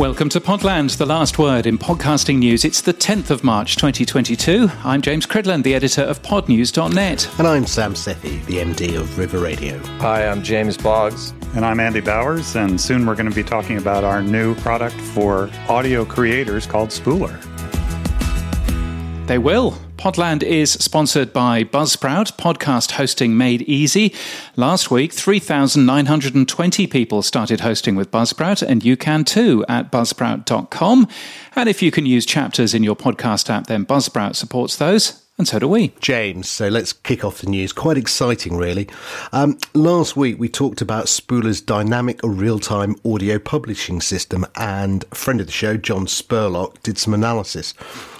[0.00, 2.64] Welcome to Podland, the last word in podcasting news.
[2.64, 4.70] It's the 10th of March 2022.
[4.82, 7.28] I'm James Cridland, the editor of podnews.net.
[7.38, 9.78] And I'm Sam Sethi, the MD of River Radio.
[9.98, 11.34] Hi, I'm James Boggs.
[11.54, 14.96] And I'm Andy Bowers, and soon we're going to be talking about our new product
[14.96, 17.36] for audio creators called Spooler.
[19.26, 19.78] They will.
[20.00, 24.14] Podland is sponsored by Buzzsprout, podcast hosting made easy.
[24.56, 31.06] Last week, 3,920 people started hosting with Buzzsprout, and you can too at buzzsprout.com.
[31.54, 35.22] And if you can use chapters in your podcast app, then Buzzsprout supports those.
[35.40, 35.94] And so do we.
[36.00, 37.72] James, so let's kick off the news.
[37.72, 38.86] Quite exciting, really.
[39.32, 45.40] Um, last week, we talked about Spooler's dynamic real time audio publishing system, and friend
[45.40, 47.72] of the show, John Spurlock, did some analysis.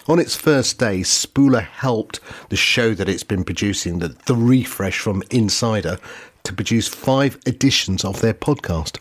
[0.08, 4.98] On its first day, Spooler helped the show that it's been producing, the, the refresh
[4.98, 5.98] from Insider,
[6.44, 8.98] to produce five editions of their podcast.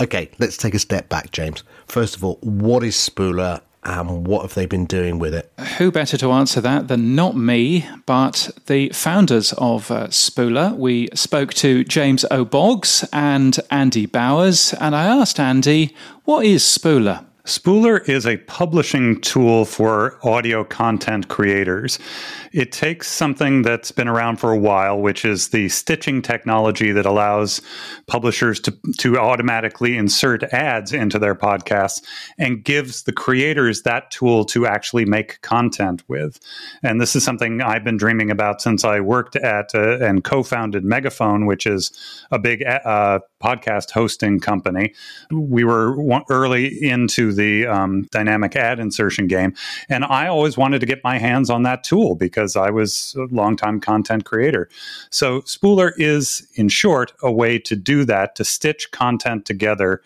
[0.00, 1.64] Okay, let's take a step back, James.
[1.86, 5.50] First of all, what is Spooler and what have they been doing with it?
[5.78, 10.76] Who better to answer that than not me, but the founders of uh, Spooler?
[10.76, 17.24] We spoke to James O'Boggs and Andy Bowers, and I asked Andy, what is Spooler?
[17.46, 22.00] Spooler is a publishing tool for audio content creators.
[22.52, 27.06] It takes something that's been around for a while, which is the stitching technology that
[27.06, 27.62] allows
[28.08, 32.02] publishers to, to automatically insert ads into their podcasts
[32.36, 36.40] and gives the creators that tool to actually make content with.
[36.82, 40.42] And this is something I've been dreaming about since I worked at uh, and co
[40.42, 41.92] founded Megaphone, which is
[42.32, 44.92] a big uh, podcast hosting company.
[45.30, 45.96] We were
[46.30, 49.54] early into the um, dynamic ad insertion game,
[49.88, 53.34] and I always wanted to get my hands on that tool because I was a
[53.34, 54.68] longtime content creator.
[55.10, 60.02] So Spooler is, in short, a way to do that to stitch content together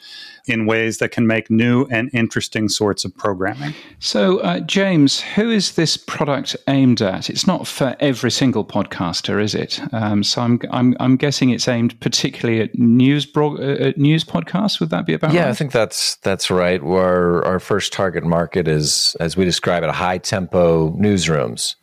[0.47, 3.75] in ways that can make new and interesting sorts of programming.
[3.99, 7.31] So, uh, James, who is this product aimed at?
[7.31, 9.81] It's not for every single podcaster, is it?
[9.93, 14.81] Um, so, I'm, I'm, I'm guessing it's aimed particularly at news bro- uh, news podcasts.
[14.81, 15.51] Would that be about yeah, right?
[15.51, 16.81] I think that's that's right.
[16.83, 21.77] Our our first target market is, as we describe it, high tempo newsrooms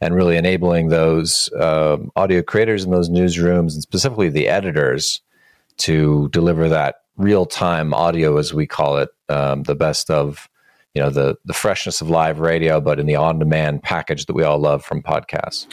[0.00, 5.20] and really enabling those uh, audio creators in those newsrooms and specifically the editors
[5.78, 10.48] to deliver that real time audio, as we call it, um, the best of
[10.94, 14.34] you know the the freshness of live radio, but in the on demand package that
[14.34, 15.66] we all love from podcasts.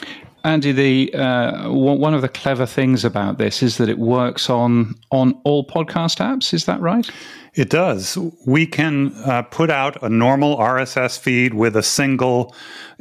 [0.46, 4.94] Andy, the uh, one of the clever things about this is that it works on
[5.10, 6.54] on all podcast apps.
[6.54, 7.10] Is that right?
[7.54, 8.16] It does.
[8.46, 12.54] We can uh, put out a normal RSS feed with a single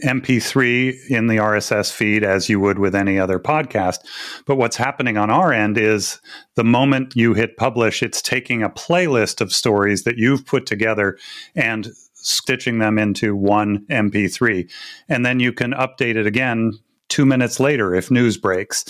[0.04, 4.00] MP3 in the RSS feed as you would with any other podcast.
[4.48, 6.20] But what's happening on our end is
[6.56, 11.16] the moment you hit publish, it's taking a playlist of stories that you've put together
[11.54, 14.68] and stitching them into one MP3.
[15.08, 16.80] And then you can update it again
[17.16, 18.84] two minutes later if news breaks.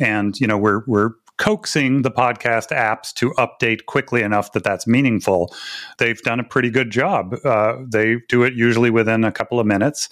[0.00, 4.88] And, you know, we're, we're coaxing the podcast apps to update quickly enough that that's
[4.88, 5.54] meaningful.
[5.98, 7.36] They've done a pretty good job.
[7.44, 10.08] Uh, they do it usually within a couple of minutes.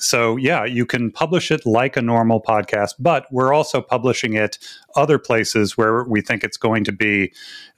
[0.00, 4.58] So, yeah, you can publish it like a normal podcast, but we're also publishing it
[4.96, 7.32] other places where we think it's going to be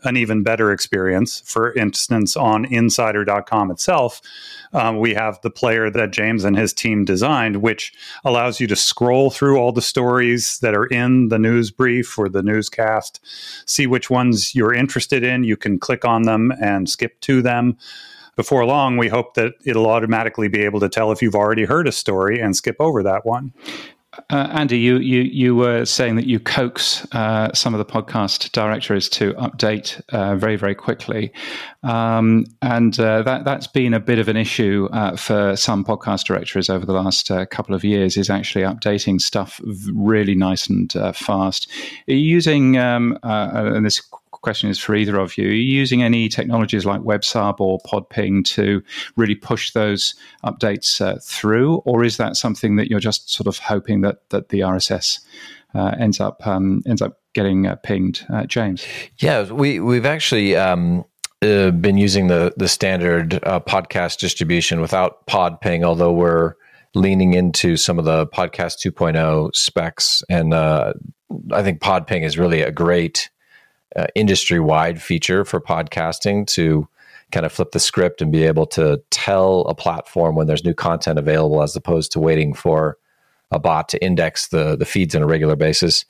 [0.04, 1.42] an even better experience.
[1.44, 4.20] For instance, on insider.com itself,
[4.72, 7.92] um, we have the player that James and his team designed, which
[8.24, 12.28] allows you to scroll through all the stories that are in the news brief or
[12.28, 13.18] the newscast,
[13.66, 15.42] see which ones you're interested in.
[15.42, 17.76] You can click on them and skip to them
[18.36, 21.86] before long, we hope that it'll automatically be able to tell if you've already heard
[21.86, 23.52] a story and skip over that one.
[24.28, 28.52] Uh, Andy, you, you you were saying that you coax uh, some of the podcast
[28.52, 31.32] directories to update uh, very very quickly,
[31.82, 36.26] um, and uh, that that's been a bit of an issue uh, for some podcast
[36.26, 38.18] directories over the last uh, couple of years.
[38.18, 39.62] Is actually updating stuff
[39.94, 41.66] really nice and fast.
[42.06, 44.02] Are you using um, and this
[44.42, 45.48] question is for either of you.
[45.48, 48.82] Are you using any technologies like WebSub or Podping to
[49.16, 53.58] really push those updates uh, through, or is that something that you're just sort of
[53.58, 55.20] hoping that that the RSS
[55.74, 58.26] uh, ends up um, ends up getting uh, pinged?
[58.32, 58.84] Uh, James,
[59.18, 60.56] yeah, we we've actually.
[60.56, 61.04] Um,
[61.42, 66.54] uh, been using the the standard uh, podcast distribution without Podping, although we're
[66.94, 70.92] leaning into some of the podcast 2.0 specs and uh,
[71.52, 73.30] i think podping is really a great
[73.96, 76.88] uh, industry wide feature for podcasting to
[77.30, 80.74] kind of flip the script and be able to tell a platform when there's new
[80.74, 82.98] content available as opposed to waiting for
[83.52, 86.04] a bot to index the the feeds on a regular basis.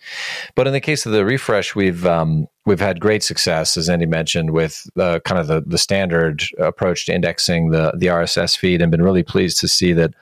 [0.55, 4.06] But in the case of the refresh, we've um, we've had great success, as Andy
[4.06, 8.81] mentioned, with uh, kind of the the standard approach to indexing the the RSS feed,
[8.81, 10.14] and been really pleased to see that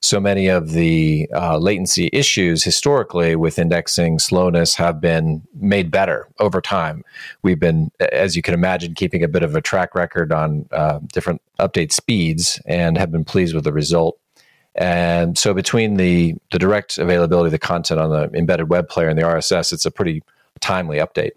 [0.00, 6.28] so many of the uh, latency issues historically with indexing slowness have been made better
[6.38, 7.02] over time.
[7.42, 11.00] We've been, as you can imagine, keeping a bit of a track record on uh,
[11.12, 14.18] different update speeds and have been pleased with the result.
[14.74, 19.08] And so, between the the direct availability of the content on the embedded web player
[19.08, 20.22] and the RSS, it's a pretty
[20.60, 21.32] timely update.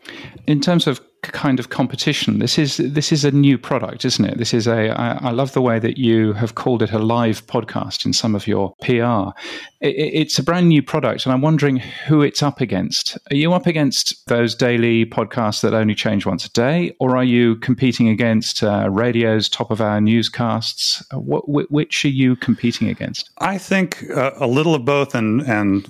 [0.47, 2.39] In terms of kind of competition.
[2.39, 4.37] This is this is a new product, isn't it?
[4.37, 4.89] This is a.
[4.89, 8.35] I, I love the way that you have called it a live podcast in some
[8.35, 9.37] of your PR.
[9.81, 13.17] It, it's a brand new product, and I'm wondering who it's up against.
[13.31, 17.23] Are you up against those daily podcasts that only change once a day, or are
[17.23, 21.03] you competing against uh, radio's top of our newscasts?
[21.11, 23.29] What, which are you competing against?
[23.39, 25.87] I think uh, a little of both, and and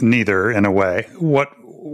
[0.00, 1.06] neither in a way.
[1.18, 1.50] What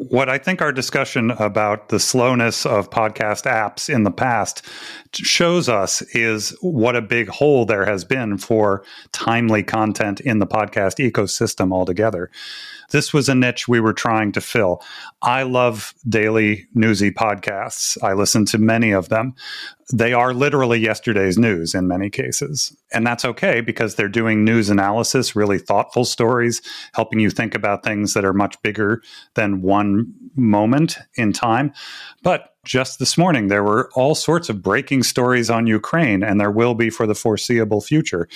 [0.09, 4.65] what I think our discussion about the slowness of podcast apps in the past
[5.13, 10.47] shows us is what a big hole there has been for timely content in the
[10.47, 12.31] podcast ecosystem altogether.
[12.91, 14.83] This was a niche we were trying to fill.
[15.21, 18.03] I love daily newsy podcasts.
[18.03, 19.35] I listen to many of them.
[19.93, 22.77] They are literally yesterday's news in many cases.
[22.93, 26.61] And that's okay because they're doing news analysis, really thoughtful stories,
[26.93, 29.03] helping you think about things that are much bigger
[29.35, 31.73] than one moment in time.
[32.23, 36.51] But just this morning, there were all sorts of breaking stories on Ukraine, and there
[36.51, 38.29] will be for the foreseeable future.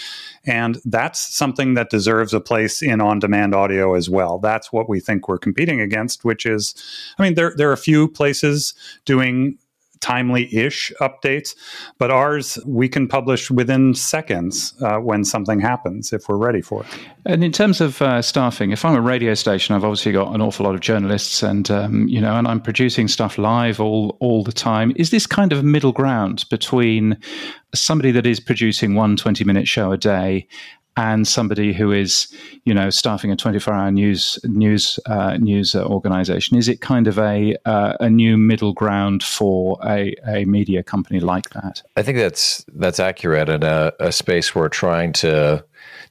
[0.47, 4.39] And that's something that deserves a place in on demand audio as well.
[4.39, 6.75] That's what we think we're competing against, which is,
[7.19, 8.73] I mean, there, there are a few places
[9.05, 9.59] doing
[10.03, 11.55] timely ish updates,
[11.97, 16.83] but ours we can publish within seconds uh, when something happens if we're ready for
[16.83, 16.89] it.
[17.25, 20.43] And in terms of uh, staffing, if I'm a radio station, I've obviously got an
[20.43, 24.43] awful lot of journalists, and um, you know, and I'm producing stuff live all all
[24.45, 24.93] the time.
[24.97, 27.17] Is this kind of middle ground between
[27.75, 30.47] somebody that is producing one 20 minute show a day
[30.97, 32.33] and somebody who is,
[32.65, 36.57] you know, staffing a 24-hour news news uh, news organization?
[36.57, 41.21] Is it kind of a uh, a new middle ground for a, a media company
[41.21, 41.83] like that?
[41.97, 45.65] I think that's that's accurate, and a, a space we're trying to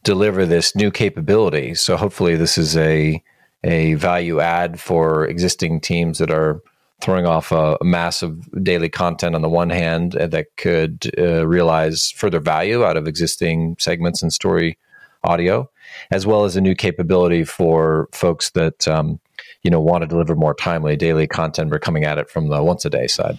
[0.04, 1.76] deliver this new capability.
[1.76, 3.24] So hopefully, this is a
[3.64, 6.62] a value add for existing teams that are
[7.02, 12.12] throwing off a, massive daily content on the one hand uh, that could uh, realize
[12.12, 14.78] further value out of existing segments and story
[15.24, 15.70] audio,
[16.12, 19.20] as well as a new capability for folks that um,
[19.64, 21.72] you know want to deliver more timely daily content.
[21.72, 23.38] We're coming at it from the once a day side.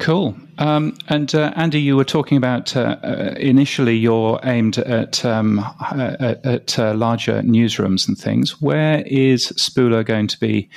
[0.00, 0.34] Cool.
[0.56, 5.58] Um, and uh, Andy, you were talking about uh, uh, initially you're aimed at um,
[5.58, 8.62] uh, at, uh, larger newsrooms and things.
[8.62, 10.70] Where is Spooler going to be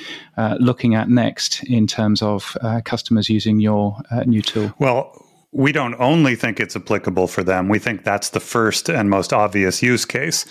[0.60, 4.74] looking at next in terms of customers using your new tool?
[4.78, 7.70] Well, we don't only think it's applicable for them.
[7.70, 10.46] We think that's the first and most obvious use case.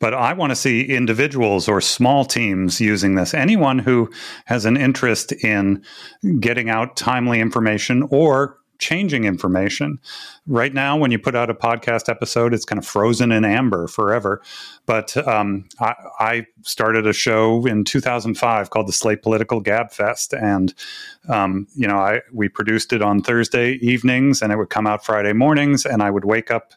[0.00, 3.34] But I want to see individuals or small teams using this.
[3.34, 4.10] Anyone who
[4.46, 5.84] has an interest in
[6.40, 9.98] getting out timely information or changing information.
[10.46, 13.86] Right now, when you put out a podcast episode, it's kind of frozen in amber
[13.86, 14.42] forever.
[14.86, 20.32] But um, I, I, started a show in 2005 called the Slate Political Gab Fest,
[20.32, 20.74] and
[21.28, 25.04] um, you know, I we produced it on Thursday evenings, and it would come out
[25.04, 26.72] Friday mornings, and I would wake up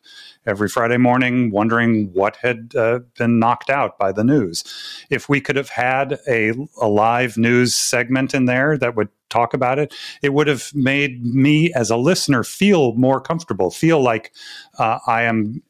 [0.49, 4.63] every Friday morning wondering what had uh, been knocked out by the news.
[5.09, 9.53] If we could have had a, a live news segment in there that would talk
[9.53, 14.33] about it, it would have made me as a listener feel more comfortable, feel like
[14.79, 15.61] uh, I am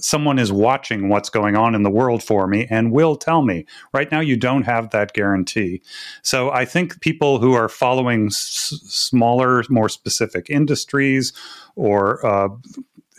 [0.00, 3.64] someone is watching what's going on in the world for me and will tell me.
[3.92, 5.82] Right now, you don't have that guarantee.
[6.22, 11.32] So I think people who are following s- smaller, more specific industries
[11.76, 12.48] or uh,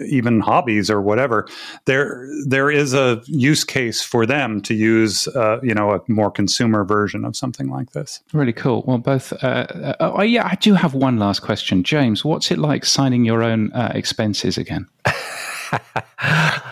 [0.06, 1.48] even hobbies or whatever,
[1.86, 6.32] there there is a use case for them to use, uh, you know, a more
[6.32, 8.22] consumer version of something like this.
[8.34, 8.84] Really cool.
[8.88, 9.34] Well, both.
[9.44, 12.24] Uh, uh, oh, yeah, I do have one last question, James.
[12.24, 14.88] What's it like signing your own uh, expenses again?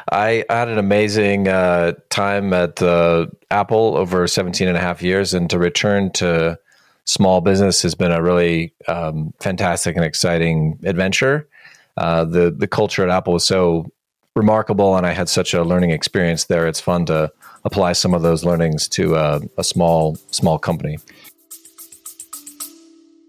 [0.10, 5.34] I had an amazing uh, time at uh, Apple over 17 and a half years,
[5.34, 6.58] and to return to
[7.06, 11.48] small business has been a really um, fantastic and exciting adventure
[11.98, 13.92] uh, the the culture at Apple was so
[14.36, 16.68] remarkable, and I had such a learning experience there.
[16.68, 17.32] It's fun to
[17.66, 21.00] apply some of those learnings to a, a small small company.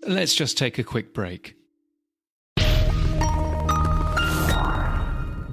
[0.07, 1.55] Let's just take a quick break.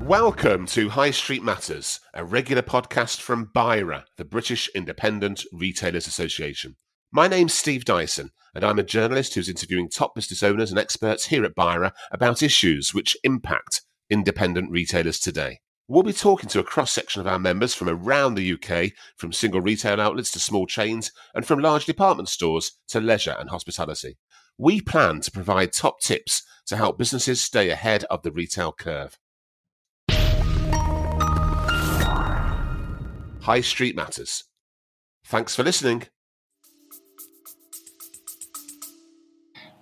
[0.01, 6.75] Welcome to High Street Matters, a regular podcast from BIRA, the British Independent Retailers Association.
[7.15, 11.27] My name's Steve Dyson, and I'm a journalist who's interviewing top business owners and experts
[11.27, 15.61] here at BIRA about issues which impact independent retailers today.
[15.87, 19.31] We'll be talking to a cross section of our members from around the UK, from
[19.31, 24.17] single retail outlets to small chains, and from large department stores to leisure and hospitality.
[24.57, 29.17] We plan to provide top tips to help businesses stay ahead of the retail curve.
[33.39, 34.43] High Street Matters.
[35.23, 36.09] Thanks for listening.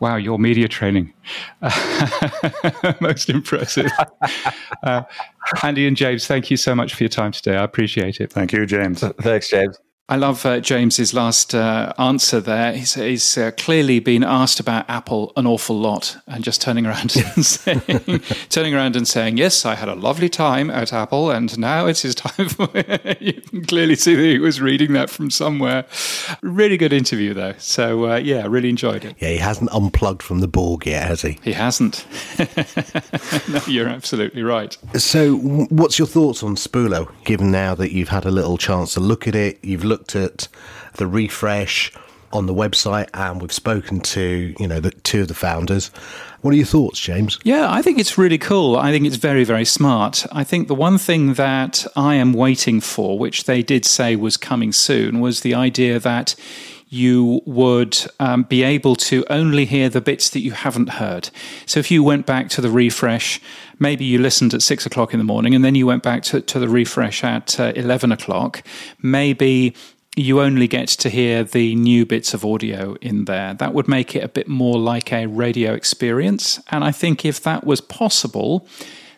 [0.04, 1.14] Wow, your media training.
[3.00, 3.90] Most impressive.
[4.84, 5.04] Uh,
[5.64, 7.56] Andy and James, thank you so much for your time today.
[7.56, 8.30] I appreciate it.
[8.30, 9.00] Thank you, James.
[9.00, 9.78] Thanks, James.
[10.10, 12.74] I love uh, James's last uh, answer there.
[12.74, 17.16] He's, he's uh, clearly been asked about Apple an awful lot, and just turning around
[17.16, 17.82] and saying,
[18.50, 22.02] turning around and saying, "Yes, I had a lovely time at Apple, and now it's
[22.02, 22.68] his time." For
[23.22, 25.86] you can clearly see that he was reading that from somewhere.
[26.42, 27.56] Really good interview, though.
[27.60, 29.16] So uh, yeah, really enjoyed it.
[29.20, 31.40] Yeah, he hasn't unplugged from the Borg yet, has he?
[31.44, 32.06] He hasn't.
[33.48, 34.78] no, you're absolutely right.
[34.96, 37.10] So, what's your thoughts on Spooler?
[37.24, 40.48] Given now that you've had a little chance to look at it, you've looked at
[40.96, 41.92] the refresh
[42.32, 45.92] on the website, and we've spoken to you know the two of the founders.
[46.42, 47.40] What are your thoughts, James?
[47.44, 48.76] Yeah, I think it's really cool.
[48.76, 50.26] I think it's very, very smart.
[50.32, 54.36] I think the one thing that I am waiting for, which they did say was
[54.36, 56.36] coming soon, was the idea that
[56.94, 61.32] you would um, be able to only hear the bits that you haven't heard.
[61.66, 63.42] So if you went back to the refresh,
[63.80, 66.42] maybe you listened at six o'clock in the morning and then you went back to,
[66.42, 68.62] to the refresh at uh, 11 o'clock,
[69.02, 69.76] maybe
[70.16, 73.56] you only get to hear the new bits of audio in there.
[73.56, 76.62] That would make it a bit more like a radio experience.
[76.70, 78.68] And I think if that was possible,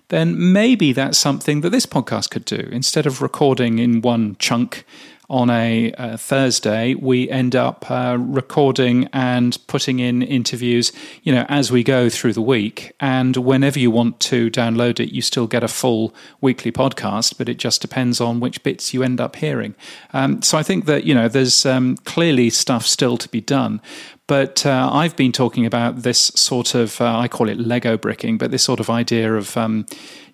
[0.07, 2.69] then maybe that's something that this podcast could do.
[2.71, 4.85] Instead of recording in one chunk,
[5.29, 10.91] on a, a, Thursday, we end up uh, recording and putting in interviews,
[11.23, 12.93] you know, as we go through the week.
[12.99, 17.49] And whenever you want to download it, you still get a full weekly podcast, but
[17.49, 19.75] it just depends on which bits you end up hearing.
[20.13, 23.81] Um, so I think that, you know, there's um, clearly stuff still to be done.
[24.27, 28.39] But uh, I've been talking about this sort of, uh, I call it Lego bricking,
[28.39, 29.85] but this sort of idea of, um,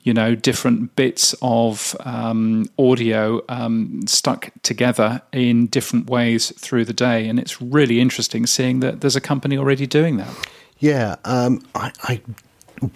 [0.04, 6.94] you know, different bits of um, audio um, stuck together in different ways through the
[6.94, 7.28] day.
[7.28, 10.34] And it's really interesting seeing that there's a company already doing that.
[10.80, 12.22] Yeah, um, I, I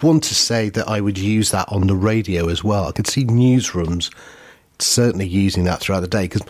[0.02, 2.88] want to say that I would use that on the radio as well.
[2.88, 4.12] I could see newsrooms
[4.78, 6.42] certainly using that throughout the day because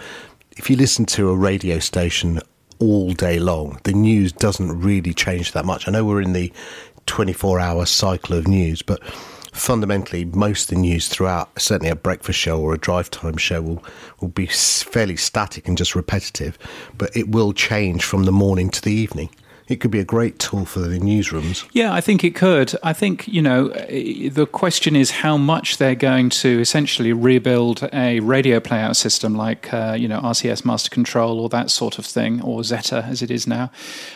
[0.57, 2.41] if you listen to a radio station
[2.79, 5.87] all day long, the news doesn't really change that much.
[5.87, 6.51] I know we're in the
[7.05, 9.03] 24 hour cycle of news, but
[9.57, 13.63] fundamentally, most of the news throughout, certainly a breakfast show or a drive time show,
[13.63, 13.85] will,
[14.21, 16.59] will be fairly static and just repetitive,
[16.97, 19.31] but it will change from the morning to the evening
[19.69, 21.69] it could be a great tool for the newsrooms.
[21.73, 22.75] Yeah, I think it could.
[22.85, 28.21] I think, you know, the question is how much they're going to essentially rebuild a
[28.21, 32.41] radio playout system like, uh, you know, RCS Master Control or that sort of thing,
[32.43, 33.71] or Zetta as it is now.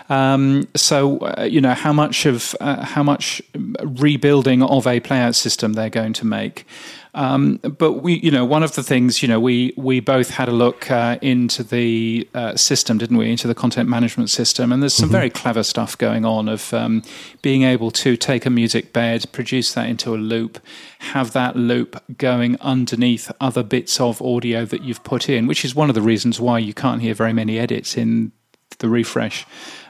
[0.09, 3.43] Um, so, uh, you know, how much of uh, how much
[3.83, 6.65] rebuilding of a playout system they're going to make.
[7.15, 10.49] Um, but we, you know, one of the things, you know, we we both had
[10.49, 13.31] a look uh, into the uh, system, didn't we?
[13.31, 15.13] Into the content management system, and there's some mm-hmm.
[15.13, 17.03] very clever stuff going on of um,
[17.43, 20.61] being able to take a music bed, produce that into a loop,
[21.01, 25.75] have that loop going underneath other bits of audio that you've put in, which is
[25.75, 28.31] one of the reasons why you can't hear very many edits in
[28.79, 29.47] the refresh.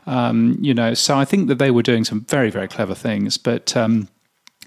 [0.06, 3.36] Um, you know, so I think that they were doing some very very clever things,
[3.36, 4.08] but um,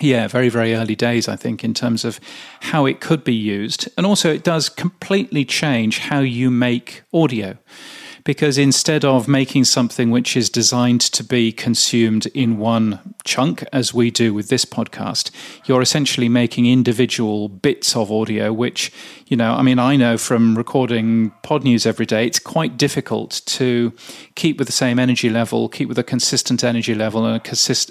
[0.04, 2.20] yeah, very, very early days, I think, in terms of
[2.62, 3.88] how it could be used.
[3.98, 7.58] And also, it does completely change how you make audio
[8.24, 13.94] because instead of making something which is designed to be consumed in one chunk, as
[13.94, 15.32] we do with this podcast,
[15.66, 18.92] you're essentially making individual bits of audio, which,
[19.28, 23.42] you know, I mean, I know from recording pod news every day, it's quite difficult
[23.46, 23.94] to
[24.36, 27.46] keep with the same energy level, keep with a consistent energy level and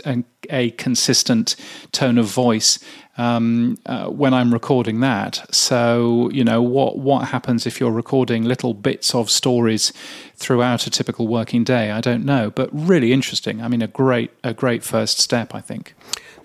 [0.07, 1.57] a, a consistent
[1.93, 2.79] tone of voice
[3.19, 5.45] um, uh, when I'm recording that.
[5.54, 9.92] So you know what what happens if you're recording little bits of stories
[10.37, 11.90] throughout a typical working day?
[11.90, 13.61] I don't know, but really interesting.
[13.61, 15.95] I mean, a great a great first step, I think.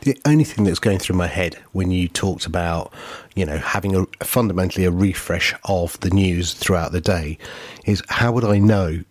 [0.01, 2.93] The only thing that's going through my head when you talked about,
[3.35, 7.37] you know, having a fundamentally a refresh of the news throughout the day
[7.85, 9.03] is how would I know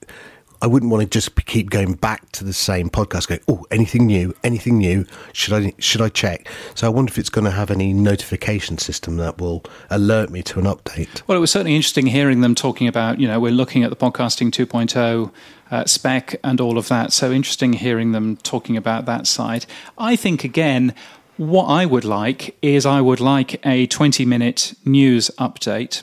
[0.62, 3.28] I wouldn't want to just keep going back to the same podcast.
[3.28, 4.34] Going, oh, anything new?
[4.42, 5.06] Anything new?
[5.32, 6.48] Should I should I check?
[6.74, 10.42] So I wonder if it's going to have any notification system that will alert me
[10.44, 11.22] to an update.
[11.26, 13.20] Well, it was certainly interesting hearing them talking about.
[13.20, 15.30] You know, we're looking at the podcasting 2.0
[15.70, 17.12] uh, spec and all of that.
[17.12, 19.66] So interesting hearing them talking about that side.
[19.98, 20.94] I think again.
[21.38, 26.02] What I would like is I would like a 20 minute news update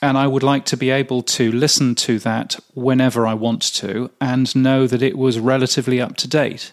[0.00, 4.10] and I would like to be able to listen to that whenever I want to
[4.20, 6.72] and know that it was relatively up to date.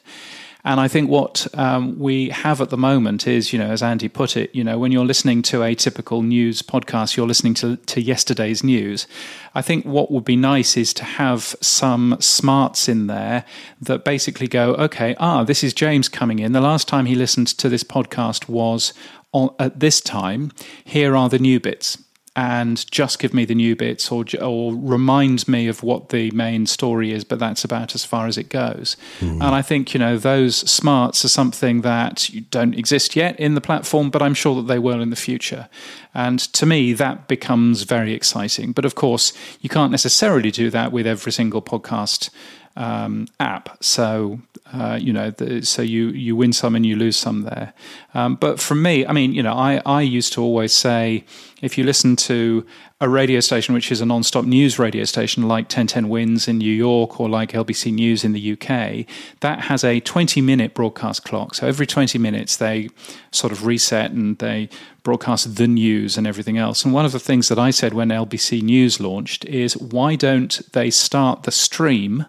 [0.67, 4.10] And I think what um, we have at the moment is, you know, as Andy
[4.10, 7.77] put it, you know, when you're listening to a typical news podcast, you're listening to,
[7.77, 9.05] to yesterday's news.
[9.53, 13.46] I think what would be nice is to have some smarts in there
[13.79, 16.53] that basically go, okay, ah, this is James coming in.
[16.53, 18.91] The last time he listened to this podcast was
[19.34, 20.51] on, at this time.
[20.84, 22.00] Here are the new bits
[22.36, 26.65] and just give me the new bits or or remind me of what the main
[26.65, 28.98] story is but that's about as far as it goes.
[29.20, 29.34] Mm.
[29.34, 33.62] and i think you know those smarts are something that don't exist yet in the
[33.62, 35.68] platform but i'm sure that they will in the future.
[36.13, 38.72] And to me that becomes very exciting.
[38.72, 42.30] But of course you can't necessarily do that with every single podcast
[42.75, 43.84] um, app.
[43.84, 44.39] So
[44.74, 47.74] uh, you know, the, so you you win some and you lose some there.
[48.13, 51.24] Um, but for me, I mean, you know, I I used to always say
[51.62, 52.65] if you listen to
[53.00, 56.72] a radio station which is a non-stop news radio station like 1010 Wins in New
[56.72, 59.05] York or like LBC News in the UK,
[59.41, 61.55] that has a 20-minute broadcast clock.
[61.55, 62.89] So every 20 minutes they
[63.32, 64.70] sort of reset and they
[65.03, 66.84] broadcast the news and everything else.
[66.84, 70.60] And one of the things that I said when LBC News launched is why don't
[70.74, 72.25] they start the stream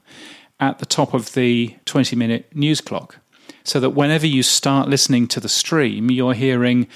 [0.61, 3.19] at the top of the 20 minute news clock
[3.65, 6.87] so that whenever you start listening to the stream, you're hearing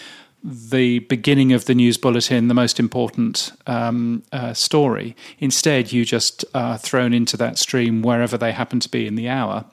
[0.43, 5.15] the beginning of the news bulletin, the most important um, uh, story.
[5.39, 9.29] Instead, you just are thrown into that stream wherever they happen to be in the
[9.29, 9.65] hour.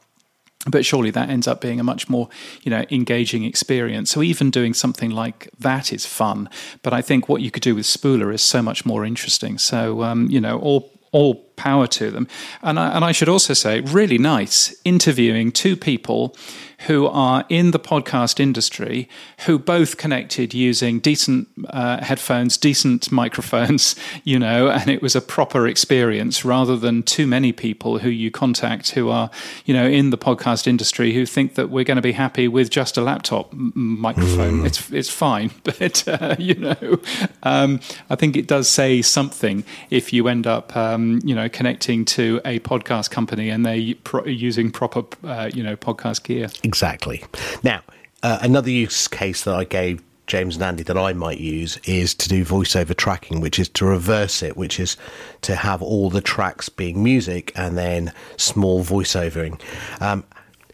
[0.69, 2.27] But surely that ends up being a much more,
[2.63, 4.11] you know, engaging experience.
[4.11, 6.49] So even doing something like that is fun.
[6.81, 9.57] But I think what you could do with Spooler is so much more interesting.
[9.59, 12.27] So um, you know, all all power to them.
[12.61, 16.35] And I, and I should also say, really nice interviewing two people
[16.81, 19.09] who are in the podcast industry
[19.45, 25.21] who both connected using decent uh, headphones, decent microphones, you know, and it was a
[25.21, 29.31] proper experience rather than too many people who you contact who are,
[29.65, 32.69] you know, in the podcast industry who think that we're going to be happy with
[32.69, 34.61] just a laptop microphone.
[34.61, 34.65] Mm.
[34.65, 36.99] It's it's fine, but uh, you know,
[37.43, 37.79] um,
[38.09, 42.41] I think it does say something if you end up, um, you know, connecting to
[42.45, 46.49] a podcast company and they're pro- using proper, uh, you know, podcast gear.
[46.63, 47.23] Exactly.
[47.63, 47.81] Now,
[48.23, 52.13] uh, another use case that I gave James and Andy that I might use is
[52.15, 54.97] to do voiceover tracking, which is to reverse it, which is
[55.41, 59.59] to have all the tracks being music and then small voiceovering.
[60.01, 60.25] Um,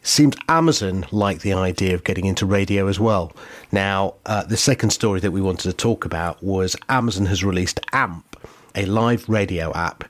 [0.02, 3.32] seems Amazon like the idea of getting into radio as well.
[3.72, 7.80] Now, uh, the second story that we wanted to talk about was Amazon has released
[7.92, 8.33] AMP,
[8.74, 10.04] a live radio app,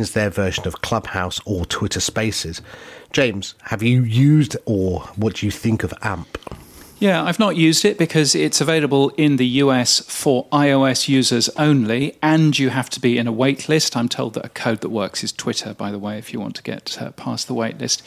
[0.00, 2.62] as their version of Clubhouse or Twitter Spaces.
[3.12, 6.38] James, have you used or what do you think of AMP?
[7.04, 12.16] Yeah, I've not used it because it's available in the US for iOS users only,
[12.22, 13.94] and you have to be in a wait list.
[13.94, 16.56] I'm told that a code that works is Twitter, by the way, if you want
[16.56, 18.02] to get uh, past the wait list.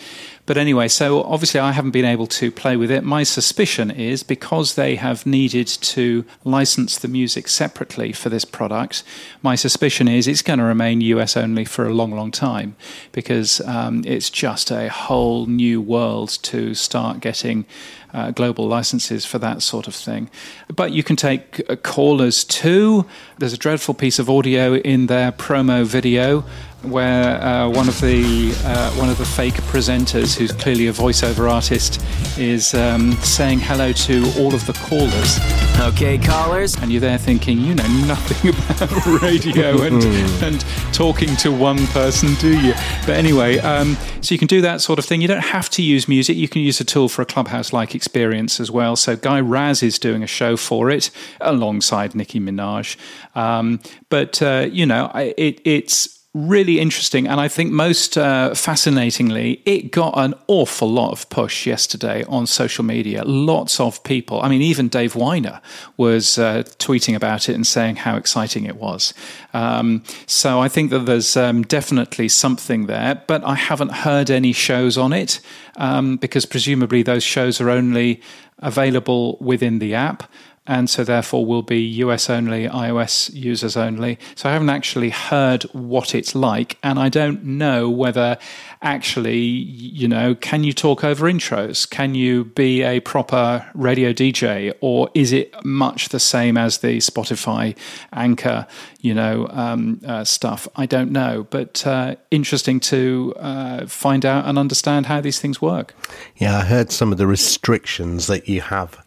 [0.48, 3.04] But anyway, so obviously I haven't been able to play with it.
[3.04, 9.04] My suspicion is because they have needed to license the music separately for this product,
[9.44, 12.76] my suspicion is it's going to remain US only for a long, long time
[13.12, 17.68] because um, it's just a whole new world to start getting
[18.18, 20.28] uh, global licenses for that sort of thing.
[20.76, 23.06] But you can take uh, callers too.
[23.38, 26.44] There's a dreadful piece of audio in their promo video
[26.84, 31.50] where uh, one of the uh, one of the fake presenters, who's clearly a voiceover
[31.50, 32.02] artist,
[32.38, 35.40] is um, saying hello to all of the callers.
[35.80, 36.76] Okay, callers.
[36.78, 40.04] And you're there thinking, you know nothing about radio and
[40.44, 42.74] and talking to one person, do you?
[43.06, 45.22] But anyway, um, so you can do that sort of thing.
[45.22, 46.38] You don't have to use music.
[46.38, 48.96] You can use a tool for a clubhouse-like experience as well.
[48.96, 51.10] So Guy Raz is doing a show for it
[51.42, 52.98] alongside Nicki Minaj.
[53.36, 57.28] Um, but uh, you know, it, it's really interesting.
[57.28, 62.46] And I think most uh, fascinatingly, it got an awful lot of push yesterday on
[62.46, 63.24] social media.
[63.24, 65.62] Lots of people, I mean, even Dave Winer
[65.98, 69.14] was uh, tweeting about it and saying how exciting it was.
[69.54, 74.54] Um, so I think that there's um, definitely something there, but I haven't heard any
[74.54, 75.40] shows on it
[75.78, 78.22] um, because presumably those shows are only
[78.60, 80.30] available within the app.
[80.68, 84.20] And so therefore will be US only, iOS users only.
[84.36, 88.38] So I haven't actually heard what it's like, and I don't know whether
[88.82, 91.90] actually, you know, can you talk over intros?
[91.90, 96.98] Can you be a proper radio DJ, or is it much the same as the
[96.98, 97.76] Spotify
[98.14, 98.68] anchor,
[99.02, 100.68] you know, um, uh, stuff?
[100.76, 105.62] I don't know, but uh, interesting to uh, find out and understand how these things
[105.62, 105.96] work.
[106.36, 109.04] Yeah, I heard some of the restrictions that you have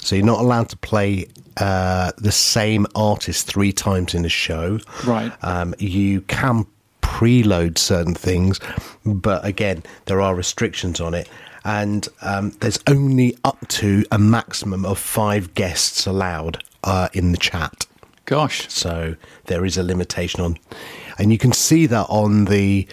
[0.00, 1.26] so you're not allowed to play
[1.58, 4.78] uh, the same artist three times in a show.
[5.04, 5.32] Right.
[5.42, 6.66] Um, you can
[7.02, 8.60] preload certain things,
[9.04, 11.28] but again, there are restrictions on it.
[11.64, 17.38] And um, there's only up to a maximum of five guests allowed uh, in the
[17.38, 17.86] chat.
[18.24, 18.70] Gosh.
[18.70, 20.58] So there is a limitation on,
[21.18, 22.86] and you can see that on the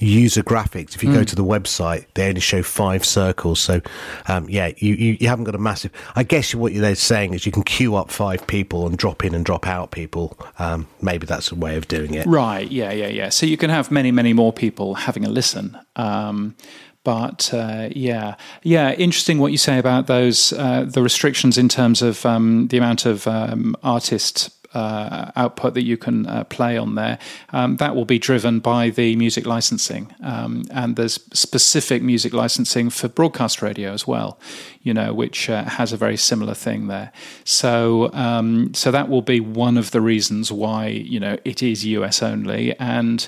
[0.00, 0.94] user graphics.
[0.94, 1.14] If you mm.
[1.14, 1.26] go hmm.
[1.26, 3.60] to the website, they only show five circles.
[3.60, 3.80] So,
[4.26, 5.92] um, yeah, you, you, you, haven't got a massive.
[6.16, 9.34] I guess what they're saying is you can queue up five people and drop in
[9.34, 10.38] and drop out people.
[10.58, 12.26] Um, maybe that's a way of doing it.
[12.26, 12.70] Right.
[12.70, 12.92] Yeah.
[12.92, 13.08] Yeah.
[13.08, 13.28] Yeah.
[13.28, 15.78] So you can have many, many more people having a listen.
[15.96, 16.56] Um,
[17.02, 22.02] but uh, yeah, yeah, interesting what you say about those uh, the restrictions in terms
[22.02, 26.94] of um, the amount of um, artists uh, output that you can uh, play on
[26.94, 27.18] there,
[27.52, 30.14] um, that will be driven by the music licensing.
[30.22, 34.38] Um, and there's specific music licensing for broadcast radio as well,
[34.82, 37.12] you know, which uh, has a very similar thing there.
[37.44, 41.84] So, um, so that will be one of the reasons why you know it is
[41.84, 43.26] US only and.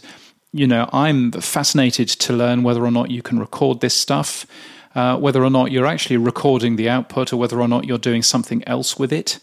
[0.54, 4.46] You know, I'm fascinated to learn whether or not you can record this stuff.
[4.94, 8.22] Uh, whether or not you're actually recording the output or whether or not you're doing
[8.22, 9.38] something else with it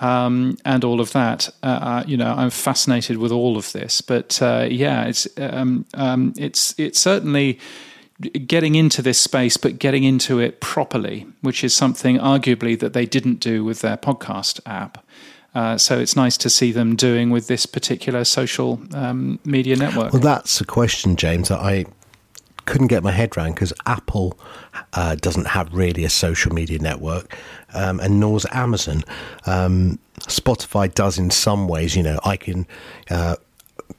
[0.00, 1.48] um, and all of that.
[1.62, 4.00] Uh, uh, you know, I'm fascinated with all of this.
[4.00, 7.58] But uh, yeah, it's um, um, it's it's certainly
[8.46, 13.06] getting into this space, but getting into it properly, which is something arguably that they
[13.06, 15.04] didn't do with their podcast app.
[15.54, 20.12] Uh, so it's nice to see them doing with this particular social um, media network.
[20.12, 21.86] Well, that's a question, James, that I
[22.66, 24.38] couldn't get my head around because Apple
[24.92, 27.36] uh, doesn't have really a social media network,
[27.74, 29.04] um, and nor's Amazon.
[29.46, 31.96] Um, Spotify does in some ways.
[31.96, 32.66] You know, I can.
[33.10, 33.36] Uh,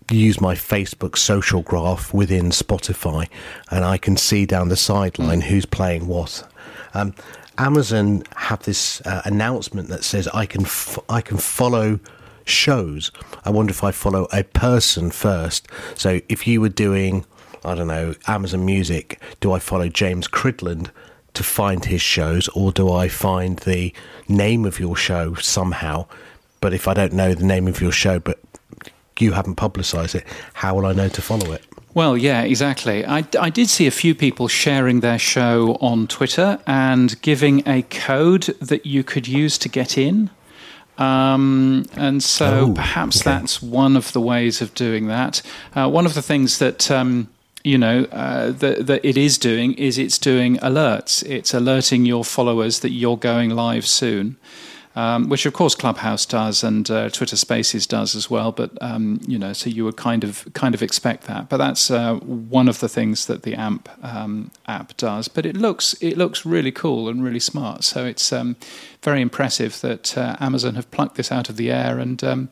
[0.10, 3.30] use my Facebook social graph within Spotify,
[3.70, 5.46] and I can see down the sideline mm.
[5.46, 6.48] who's playing what.
[6.94, 7.14] Um,
[7.58, 12.00] Amazon have this uh, announcement that says I can f- I can follow
[12.46, 13.12] shows.
[13.46, 15.68] I wonder if I follow a person first.
[15.96, 17.26] So if you were doing
[17.64, 20.90] I don't know, Amazon Music, do I follow James Cridland
[21.34, 23.94] to find his shows or do I find the
[24.28, 26.06] name of your show somehow?
[26.60, 28.40] But if I don't know the name of your show, but
[29.20, 31.66] you haven't publicised it, how will I know to follow it?
[31.94, 33.06] Well, yeah, exactly.
[33.06, 37.82] I, I did see a few people sharing their show on Twitter and giving a
[37.84, 40.30] code that you could use to get in.
[40.98, 43.32] Um, and so oh, perhaps okay.
[43.32, 45.42] that's one of the ways of doing that.
[45.76, 47.28] Uh, one of the things that um,
[47.64, 51.24] you know uh, that it is doing is it's doing alerts.
[51.30, 54.38] It's alerting your followers that you're going live soon.
[54.94, 58.52] Um, which of course Clubhouse does and uh, Twitter Spaces does as well.
[58.52, 61.48] But um, you know, so you would kind of kind of expect that.
[61.48, 65.30] But that's uh, one of the things that the AMP um, app does.
[65.30, 67.86] But it looks it looks really cool and really smart.
[67.86, 68.58] So it's um,
[69.02, 72.50] very impressive that uh, Amazon have plucked this out of the air and um,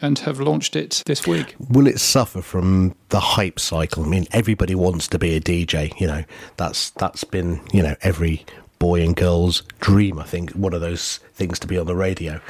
[0.00, 1.54] and have launched it this week.
[1.68, 4.04] Will it suffer from the hype cycle?
[4.04, 5.98] I mean, everybody wants to be a DJ.
[6.00, 6.24] You know,
[6.56, 8.44] that's that's been you know every
[8.78, 10.18] boy and girl's dream.
[10.18, 12.40] I think one of those things to be on the radio.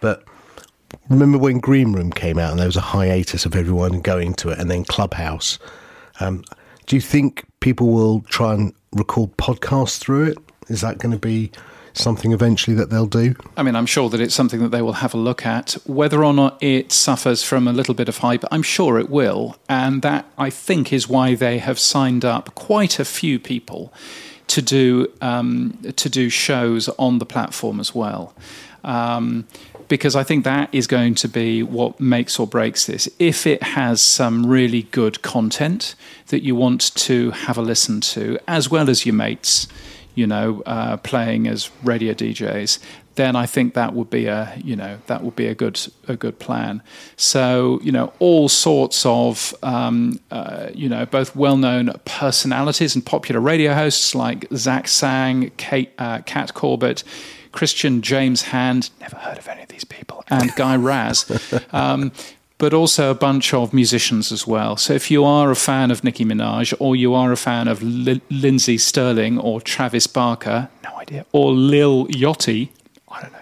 [0.00, 0.24] But
[1.08, 4.50] remember when Green Room came out and there was a hiatus of everyone going to
[4.50, 5.58] it, and then Clubhouse.
[6.20, 6.44] Um,
[6.86, 10.38] do you think people will try and record podcasts through it?
[10.68, 11.50] Is that going to be
[11.98, 13.34] something eventually that they'll do?
[13.56, 15.76] I mean, I'm sure that it's something that they will have a look at.
[15.86, 19.56] Whether or not it suffers from a little bit of hype, I'm sure it will.
[19.68, 23.92] And that, I think, is why they have signed up quite a few people
[24.48, 28.34] to do, um, to do shows on the platform as well.
[28.84, 29.46] Um,
[29.88, 33.08] because I think that is going to be what makes or breaks this.
[33.18, 35.94] If it has some really good content
[36.28, 39.66] that you want to have a listen to, as well as your mates,
[40.18, 42.80] you know, uh, playing as radio DJs,
[43.14, 46.16] then I think that would be a you know that would be a good a
[46.16, 46.82] good plan.
[47.16, 53.06] So you know all sorts of um, uh, you know both well known personalities and
[53.06, 57.04] popular radio hosts like Zach Sang, Kate, uh, Kat Corbett.
[57.50, 61.24] Christian James Hand, never heard of any of these people, and Guy Raz.
[61.72, 62.12] Um,
[62.58, 64.76] but also a bunch of musicians as well.
[64.76, 67.82] So if you are a fan of Nicki Minaj, or you are a fan of
[67.82, 72.70] L- Lindsey Stirling, or Travis Barker, no idea, or Lil Yachty,
[73.08, 73.38] I don't know,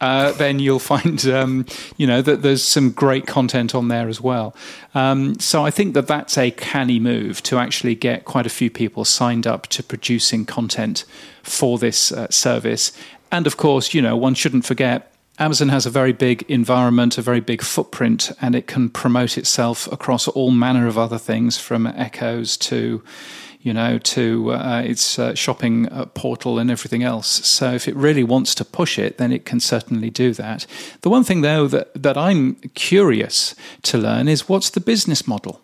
[0.00, 1.64] uh, then you'll find, um,
[1.96, 4.54] you know, that there's some great content on there as well.
[4.94, 8.70] Um, so I think that that's a canny move to actually get quite a few
[8.70, 11.04] people signed up to producing content
[11.42, 12.92] for this uh, service.
[13.30, 17.22] And of course, you know, one shouldn't forget Amazon has a very big environment, a
[17.22, 21.86] very big footprint, and it can promote itself across all manner of other things from
[21.86, 23.02] echoes to
[23.66, 27.26] you know, to uh, its uh, shopping uh, portal and everything else.
[27.26, 30.66] So if it really wants to push it, then it can certainly do that.
[31.00, 35.60] The one thing, though, that, that I'm curious to learn is what's the business model?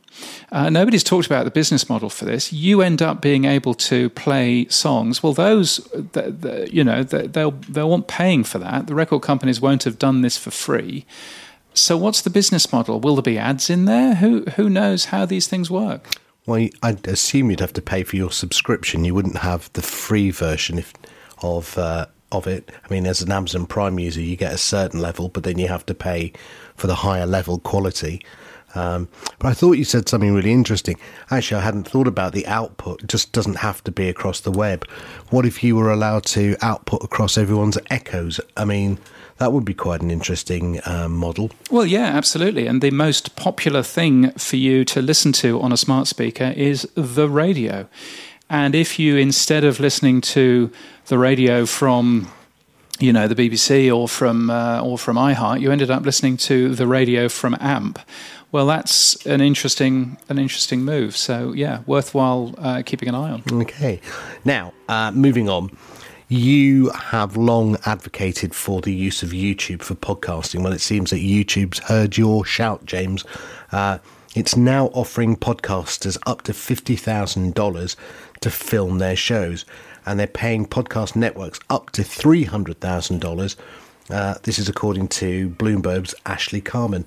[0.50, 2.52] Uh, nobody's talked about the business model for this.
[2.52, 5.22] You end up being able to play songs.
[5.22, 8.86] Well, those, the, the, you know, the, they'll they'll want paying for that.
[8.86, 11.06] The record companies won't have done this for free.
[11.74, 13.00] So, what's the business model?
[13.00, 14.16] Will there be ads in there?
[14.16, 16.08] Who who knows how these things work?
[16.44, 19.04] Well, I'd assume you'd have to pay for your subscription.
[19.04, 20.92] You wouldn't have the free version if,
[21.40, 22.70] of uh, of it.
[22.84, 25.68] I mean, as an Amazon Prime user, you get a certain level, but then you
[25.68, 26.32] have to pay
[26.76, 28.24] for the higher level quality.
[28.74, 29.08] Um,
[29.38, 30.96] but I thought you said something really interesting.
[31.30, 33.02] Actually, I hadn't thought about the output.
[33.02, 34.88] It just doesn't have to be across the web.
[35.30, 38.40] What if you were allowed to output across everyone's echoes?
[38.56, 38.98] I mean,
[39.38, 41.50] that would be quite an interesting um, model.
[41.70, 42.66] Well, yeah, absolutely.
[42.66, 46.88] And the most popular thing for you to listen to on a smart speaker is
[46.94, 47.88] the radio.
[48.48, 50.70] And if you, instead of listening to
[51.06, 52.30] the radio from
[53.00, 56.74] you know the BBC or from uh, or from iHeart, you ended up listening to
[56.74, 57.98] the radio from AMP.
[58.52, 61.16] Well, that's an interesting an interesting move.
[61.16, 63.42] So yeah, worthwhile uh, keeping an eye on.
[63.50, 64.00] Okay,
[64.44, 65.76] now uh, moving on.
[66.28, 70.62] You have long advocated for the use of YouTube for podcasting.
[70.62, 73.24] Well, it seems that YouTube's heard your shout, James.
[73.70, 73.98] Uh,
[74.34, 77.96] it's now offering podcasters up to $50,000
[78.40, 79.66] to film their shows,
[80.06, 83.56] and they're paying podcast networks up to $300,000.
[84.10, 87.04] Uh, this is according to Bloomberg's Ashley Carman.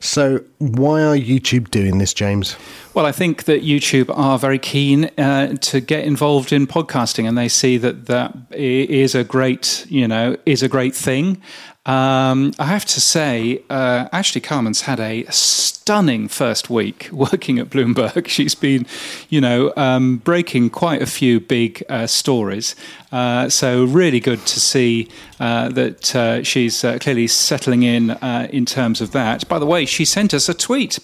[0.00, 2.56] So, why are YouTube doing this, James?
[2.94, 7.36] Well, I think that YouTube are very keen uh, to get involved in podcasting, and
[7.36, 11.42] they see that that is a great, you know, is a great thing.
[11.86, 17.70] Um, I have to say, uh, Ashley Carman's had a stunning first week working at
[17.70, 18.26] Bloomberg.
[18.28, 18.86] She's been,
[19.28, 22.74] you know, um, breaking quite a few big uh, stories.
[23.12, 28.10] Uh, so really good to see uh, that uh, she's uh, clearly settling in
[28.50, 29.48] in terms of that.
[29.48, 30.98] By the way, she sent us a tweet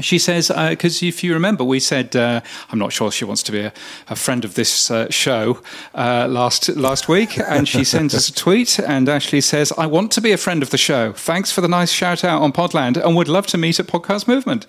[0.00, 3.42] she says, because uh, if you remember, we said uh, I'm not sure she wants
[3.44, 3.72] to be a,
[4.08, 5.60] a friend of this uh, show
[5.96, 10.12] uh, last last week, and she sends us a tweet, and Ashley says, "I want
[10.12, 11.12] to be a friend of the show.
[11.12, 14.28] Thanks for the nice shout out on Podland, and would love to meet at Podcast
[14.28, 14.66] Movement."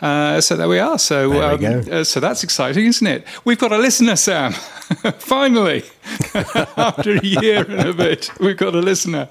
[0.00, 0.98] Uh, so there we are.
[0.98, 3.26] So there we um, uh, so that's exciting, isn't it?
[3.44, 4.52] We've got a listener, Sam.
[5.18, 5.84] Finally,
[6.76, 9.28] after a year and a bit, we've got a listener.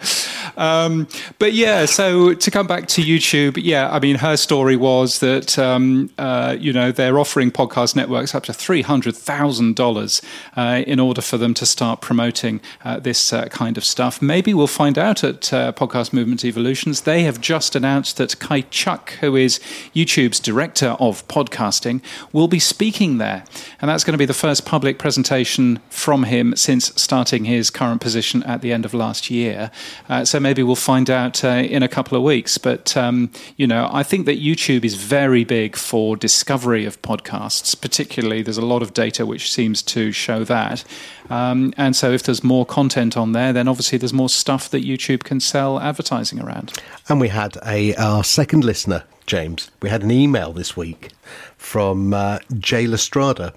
[0.58, 1.08] Um,
[1.40, 5.58] but yeah, so to come back to YouTube, yeah, I mean, her story was that
[5.60, 10.22] um, uh, you know they're offering podcast networks up to three hundred thousand uh, dollars
[10.58, 14.22] in order for them to start promoting uh, this uh, kind of stuff.
[14.22, 17.02] Maybe we'll find out at uh, Podcast Movement Evolutions.
[17.02, 19.60] They have just announced that Kai Chuk, who is
[19.94, 23.44] YouTube's director of podcasting, will be speaking there,
[23.82, 28.02] and that's going to be the first public presentation from him since starting his current
[28.02, 29.72] position at the end of last year.
[30.08, 32.58] Uh, so maybe we'll find out uh, in a couple of weeks.
[32.58, 37.80] But, um, you know, I think that YouTube is very big for discovery of podcasts,
[37.80, 38.42] particularly.
[38.42, 40.84] There's a lot of data which seems to show that.
[41.30, 44.84] Um, and so if there's more content on there, then obviously there's more stuff that
[44.84, 46.74] YouTube can sell advertising around.
[47.08, 49.72] And we had a our second listener, James.
[49.82, 51.12] We had an email this week
[51.58, 53.54] from uh, Jay Lestrada,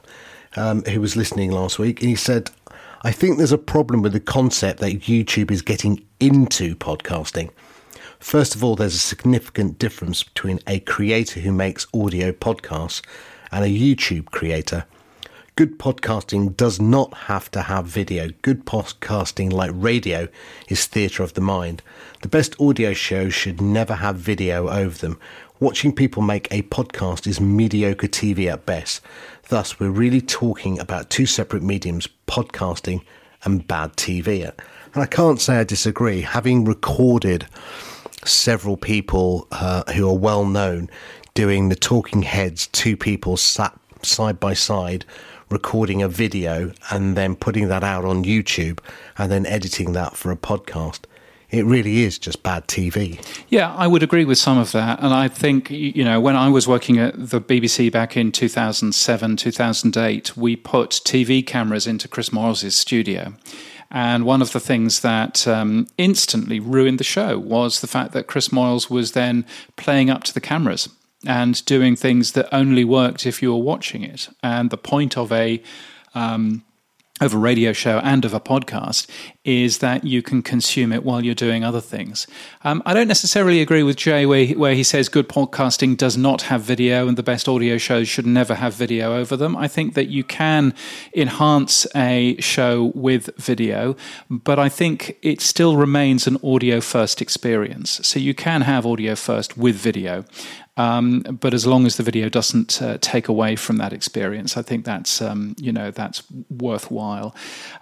[0.56, 2.50] um, who was listening last week, and he said,
[3.06, 7.50] I think there's a problem with the concept that YouTube is getting into podcasting.
[8.18, 13.02] First of all, there's a significant difference between a creator who makes audio podcasts
[13.52, 14.86] and a YouTube creator.
[15.54, 18.30] Good podcasting does not have to have video.
[18.40, 20.26] Good podcasting, like radio,
[20.70, 21.82] is theatre of the mind.
[22.22, 25.20] The best audio shows should never have video over them.
[25.60, 29.02] Watching people make a podcast is mediocre TV at best.
[29.48, 33.02] Thus, we're really talking about two separate mediums podcasting
[33.44, 34.42] and bad TV.
[34.42, 36.22] And I can't say I disagree.
[36.22, 37.46] Having recorded
[38.24, 40.88] several people uh, who are well known
[41.35, 45.04] doing the talking heads, two people sat side by side
[45.50, 48.78] recording a video and then putting that out on YouTube
[49.18, 51.00] and then editing that for a podcast
[51.54, 53.24] it really is just bad TV.
[53.48, 54.98] Yeah, I would agree with some of that.
[55.00, 59.36] And I think, you know, when I was working at the BBC back in 2007,
[59.36, 63.34] 2008, we put TV cameras into Chris Moyles's studio.
[63.90, 68.26] And one of the things that um, instantly ruined the show was the fact that
[68.26, 70.88] Chris Moyles was then playing up to the cameras
[71.24, 74.28] and doing things that only worked if you were watching it.
[74.42, 75.62] And the point of a
[76.14, 76.64] um,
[77.20, 79.06] of a radio show and of a podcast
[79.44, 82.26] is that you can consume it while you're doing other things.
[82.62, 86.16] Um, I don't necessarily agree with Jay where he, where he says good podcasting does
[86.16, 89.54] not have video and the best audio shows should never have video over them.
[89.57, 90.72] I think that you can
[91.14, 93.96] enhance a show with video,
[94.30, 98.00] but I think it still remains an audio first experience.
[98.02, 100.24] So you can have audio first with video.
[100.76, 104.62] Um, but as long as the video doesn't uh, take away from that experience, I
[104.62, 107.35] think that's um, you know that's worthwhile.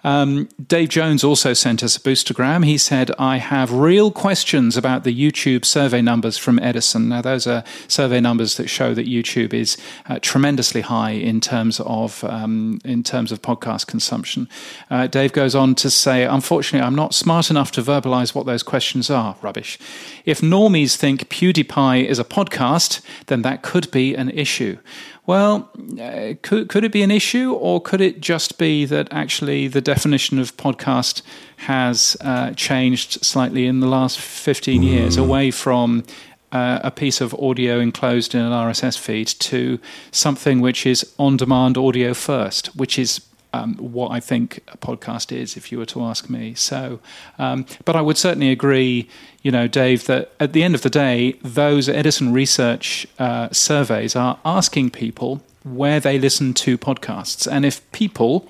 [0.03, 2.65] Um, Dave Jones also sent us a boostergram.
[2.65, 7.09] He said, "I have real questions about the YouTube survey numbers from Edison.
[7.09, 11.79] Now, those are survey numbers that show that YouTube is uh, tremendously high in terms
[11.79, 14.47] of um, in terms of podcast consumption."
[14.89, 18.63] Uh, Dave goes on to say, "Unfortunately, I'm not smart enough to verbalize what those
[18.63, 19.35] questions are.
[19.41, 19.79] Rubbish.
[20.25, 24.77] If normies think PewDiePie is a podcast." then that could be an issue.
[25.25, 29.67] Well, uh, could, could it be an issue, or could it just be that actually
[29.67, 31.21] the definition of podcast
[31.57, 34.85] has uh, changed slightly in the last 15 mm.
[34.85, 36.03] years away from
[36.51, 39.79] uh, a piece of audio enclosed in an RSS feed to
[40.11, 43.21] something which is on demand audio first, which is
[43.53, 46.53] um, what I think a podcast is, if you were to ask me.
[46.55, 46.99] So,
[47.37, 49.07] um, but I would certainly agree,
[49.41, 54.15] you know, Dave, that at the end of the day, those Edison Research uh, surveys
[54.15, 58.49] are asking people where they listen to podcasts, and if people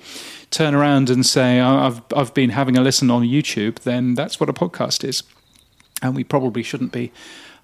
[0.54, 4.48] turn around and say, "I've I've been having a listen on YouTube," then that's what
[4.48, 5.22] a podcast is,
[6.00, 7.12] and we probably shouldn't be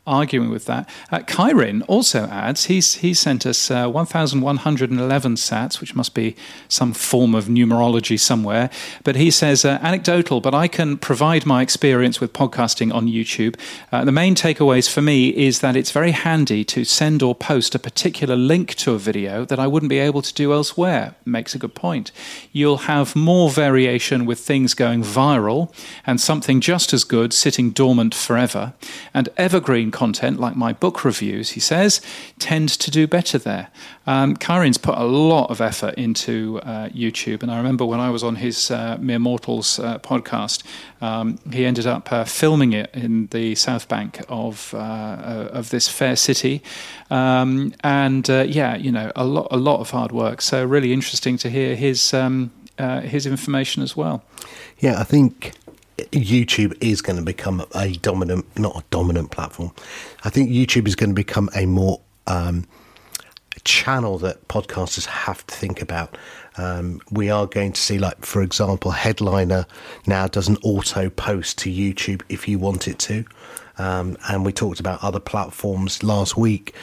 [0.07, 0.89] arguing with that.
[1.11, 6.37] Uh, Kyrin also adds he's he sent us uh, 1,111 sats, which must be
[6.69, 8.71] some form of numerology somewhere.
[9.05, 13.57] But he says uh, anecdotal, but I can provide my experience with podcasting on YouTube.
[13.93, 17.75] Uh, the main takeaways for me is that it's very handy to send or post
[17.75, 21.15] a particular link to a video that I wouldn't be able to do elsewhere.
[21.25, 22.13] Makes a good point.
[22.53, 25.73] You'll have more variation with things going viral
[26.07, 28.73] and something just as good sitting dormant forever.
[29.15, 32.01] And evergreen content, like my book reviews, he says,
[32.39, 33.69] tend to do better there.
[34.07, 38.25] Um, put a lot of effort into uh, YouTube, and I remember when I was
[38.25, 40.63] on his uh, Mere Mortals uh, podcast,
[41.01, 45.71] um, he ended up uh, filming it in the South Bank of uh, uh, of
[45.71, 46.63] this fair city,
[47.11, 50.41] um, and yeah, you know, a lot a lot of hard work.
[50.41, 54.23] So really interesting to hear his um, his information as well.
[54.79, 55.53] Yeah, I think
[56.13, 59.73] YouTube is going to become a dominant, not a dominant platform.
[60.25, 62.67] I think YouTube is going to become a more um,
[63.65, 66.17] channel that podcasters have to think about.
[66.57, 69.67] Um, we are going to see, like for example, Headliner
[70.07, 73.25] now does an auto post to YouTube if you want it to,
[73.79, 76.75] um, and we talked about other platforms last week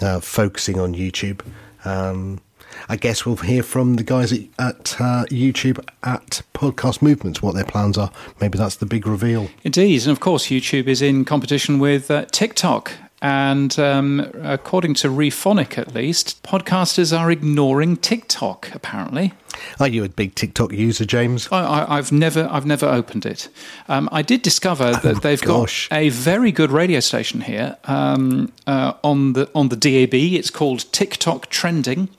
[0.00, 1.40] uh, focusing on YouTube.
[1.84, 2.40] Um,
[2.88, 7.54] I guess we'll hear from the guys at, at uh, YouTube at Podcast Movements what
[7.54, 8.10] their plans are.
[8.40, 9.48] Maybe that's the big reveal.
[9.62, 10.02] Indeed.
[10.02, 12.92] And of course, YouTube is in competition with uh, TikTok.
[13.22, 18.70] And um, according to Rephonic, at least, podcasters are ignoring TikTok.
[18.74, 19.32] Apparently,
[19.80, 21.48] are you a big TikTok user, James?
[21.50, 23.48] I, have never, I've never opened it.
[23.88, 25.88] Um, I did discover that oh, they've gosh.
[25.88, 30.12] got a very good radio station here um, uh, on the on the DAB.
[30.12, 32.10] It's called TikTok Trending.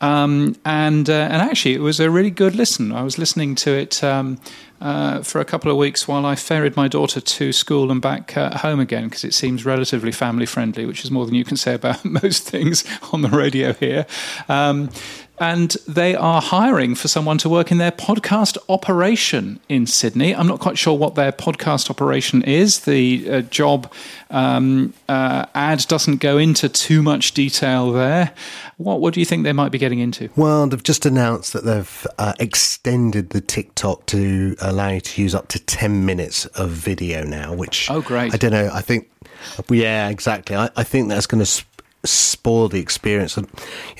[0.00, 2.92] Um, and uh, and actually, it was a really good listen.
[2.92, 4.40] I was listening to it um,
[4.80, 8.36] uh, for a couple of weeks while I ferried my daughter to school and back
[8.36, 11.56] uh, home again because it seems relatively family friendly, which is more than you can
[11.56, 14.06] say about most things on the radio here.
[14.48, 14.90] Um,
[15.40, 20.34] and they are hiring for someone to work in their podcast operation in Sydney.
[20.34, 22.80] I'm not quite sure what their podcast operation is.
[22.80, 23.92] The uh, job
[24.30, 28.32] um, uh, ad doesn't go into too much detail there.
[28.76, 30.28] What, what do you think they might be getting into?
[30.36, 35.34] Well, they've just announced that they've uh, extended the TikTok to allow you to use
[35.34, 37.90] up to 10 minutes of video now, which.
[37.90, 38.34] Oh, great.
[38.34, 38.70] I don't know.
[38.72, 39.10] I think.
[39.70, 40.56] Yeah, exactly.
[40.56, 43.36] I, I think that's going to sp- spoil the experience.
[43.36, 43.46] You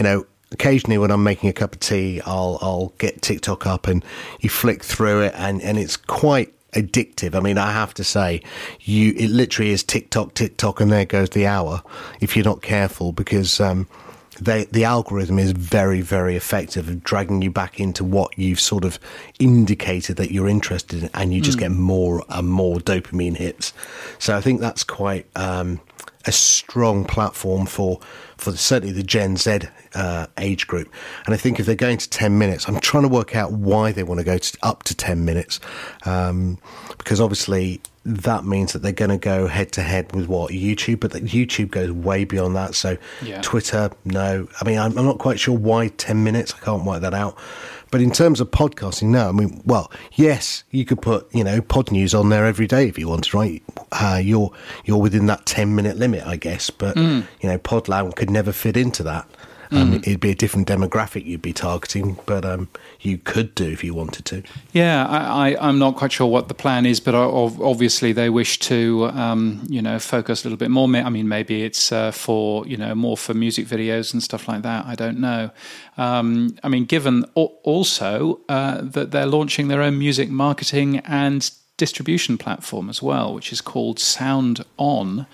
[0.00, 4.04] know, occasionally when I'm making a cup of tea, I'll I'll get TikTok up and
[4.40, 7.34] you flick through it and, and it's quite addictive.
[7.34, 8.42] I mean, I have to say,
[8.80, 11.82] you it literally is TikTok, TikTok, and there goes the hour
[12.20, 13.86] if you're not careful because um,
[14.40, 18.84] they, the algorithm is very, very effective at dragging you back into what you've sort
[18.84, 18.98] of
[19.38, 21.62] indicated that you're interested in, and you just mm.
[21.62, 23.72] get more and more dopamine hits.
[24.18, 25.80] So I think that's quite um,
[26.28, 27.98] a strong platform for
[28.36, 29.60] for certainly the Gen Z
[29.94, 30.92] uh, age group.
[31.26, 33.90] And I think if they're going to 10 minutes, I'm trying to work out why
[33.90, 35.58] they want to go to, up to 10 minutes.
[36.04, 36.58] Um,
[36.96, 41.00] because obviously that means that they're going to go head to head with what YouTube,
[41.00, 42.76] but that YouTube goes way beyond that.
[42.76, 43.42] So yeah.
[43.42, 44.46] Twitter, no.
[44.60, 46.54] I mean, I'm, I'm, not quite sure why 10 minutes.
[46.54, 47.36] I can't work that out.
[47.90, 51.60] But in terms of podcasting, now, I mean, well, yes, you could put you know
[51.60, 53.62] pod news on there every day if you wanted, right?
[53.92, 54.52] Uh, you're
[54.84, 56.70] you're within that 10 minute limit, I guess.
[56.70, 57.26] But mm.
[57.40, 59.26] you know, Podland could never fit into that.
[59.70, 59.96] Um, mm.
[59.98, 62.68] It'd be a different demographic you'd be targeting, but um,
[63.00, 64.42] you could do if you wanted to.
[64.72, 69.10] Yeah, I, am not quite sure what the plan is, but obviously they wish to,
[69.12, 70.88] um, you know, focus a little bit more.
[70.88, 74.62] I mean, maybe it's uh, for you know more for music videos and stuff like
[74.62, 74.86] that.
[74.86, 75.50] I don't know.
[75.96, 82.38] Um, I mean, given also uh, that they're launching their own music marketing and distribution
[82.38, 85.26] platform as well, which is called Sound On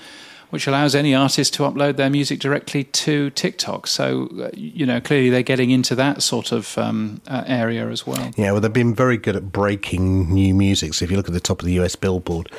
[0.50, 3.86] which allows any artist to upload their music directly to TikTok.
[3.86, 8.06] So, uh, you know, clearly they're getting into that sort of um, uh, area as
[8.06, 8.30] well.
[8.36, 10.94] Yeah, well, they've been very good at breaking new music.
[10.94, 12.50] So if you look at the top of the US Billboard,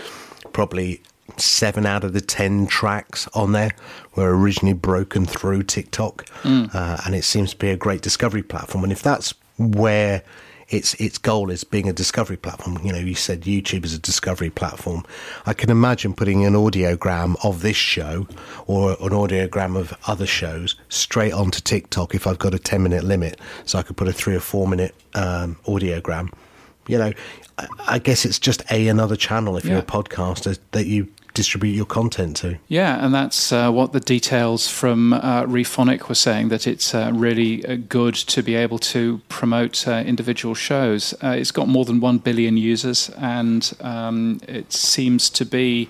[0.54, 1.02] probably
[1.38, 3.72] seven out of the 10 tracks on there
[4.16, 6.26] were originally broken through TikTok.
[6.44, 6.74] Mm.
[6.74, 8.84] Uh, and it seems to be a great discovery platform.
[8.84, 10.24] And if that's where
[10.70, 12.80] its its goal is being a discovery platform.
[12.84, 15.04] You know, you said YouTube is a discovery platform.
[15.46, 18.28] I can imagine putting an audiogram of this show
[18.68, 23.04] or an audiogram of other shows straight onto TikTok if I've got a ten minute
[23.04, 26.32] limit, so I could put a three or four minute um, audiogram.
[26.88, 27.14] You know,
[27.88, 29.72] I guess it's just a another channel if yeah.
[29.72, 32.58] you're a podcaster that you distribute your content to.
[32.68, 37.12] Yeah, and that's uh, what the details from uh, Rephonic were saying that it's uh,
[37.14, 41.14] really uh, good to be able to promote uh, individual shows.
[41.24, 45.90] Uh, it's got more than 1 billion users, and um, it seems to be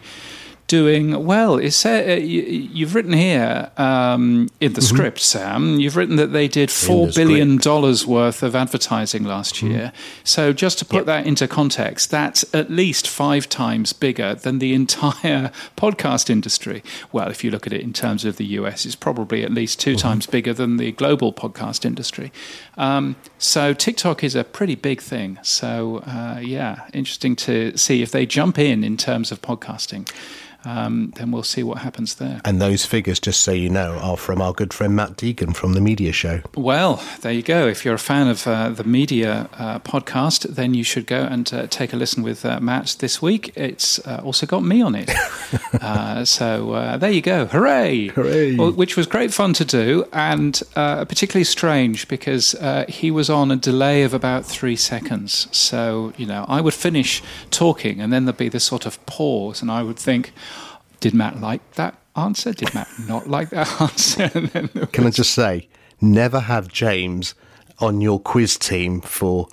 [0.68, 1.58] doing well.
[1.58, 4.96] It's, uh, you, have written here um, in the mm-hmm.
[4.96, 5.80] script, Sam.
[5.80, 9.72] You've written that they did four billion dollars worth of advertising last mm-hmm.
[9.72, 9.94] year.
[10.24, 11.06] So just to put yep.
[11.06, 16.84] that into context, that's at least five times bigger than the entire podcast industry.
[17.12, 19.80] Well, if you look at it in terms of the US, it's probably at least
[19.80, 20.00] 2 mm-hmm.
[20.00, 22.32] times bigger than the global podcast industry.
[22.78, 25.40] Um, so TikTok is a pretty big thing.
[25.42, 30.10] So uh, yeah, interesting to see if they jump in in terms of podcasting
[30.66, 32.42] um, then we'll see what happens there.
[32.44, 35.74] And those figures, just so you know, are from our good friend Matt Deegan from
[35.74, 36.42] the Media Show.
[36.56, 37.68] Well, there you go.
[37.68, 41.52] If you're a fan of uh, the Media uh, podcast, then you should go and
[41.54, 43.52] uh, take a listen with uh, Matt this week.
[43.56, 45.12] It's uh, also got me on it.
[45.82, 47.46] Uh, so there you go.
[47.46, 48.08] Hooray!
[48.08, 48.56] Hooray!
[48.56, 52.56] Well, which was great fun to do and particularly strange because
[52.88, 55.48] he was on a delay of about three seconds.
[55.52, 59.62] So, you know, I would finish talking and then there'd be this sort of pause,
[59.62, 60.34] and I would think,
[61.00, 62.54] did Matt like that answer?
[62.54, 64.30] Did Matt not like that answer?
[64.92, 65.68] Can I just say,
[66.02, 67.36] never have James
[67.80, 69.48] on your quiz team for,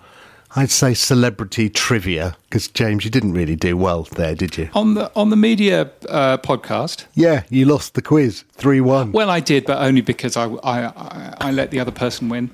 [0.55, 4.69] I'd say, celebrity trivia because James, you didn't really do well there, did you?
[4.75, 7.07] On the on the media uh, podcast.
[7.15, 9.13] Yeah, you lost the quiz three one.
[9.13, 12.51] Well, I did, but only because I, I I, I let the other person win.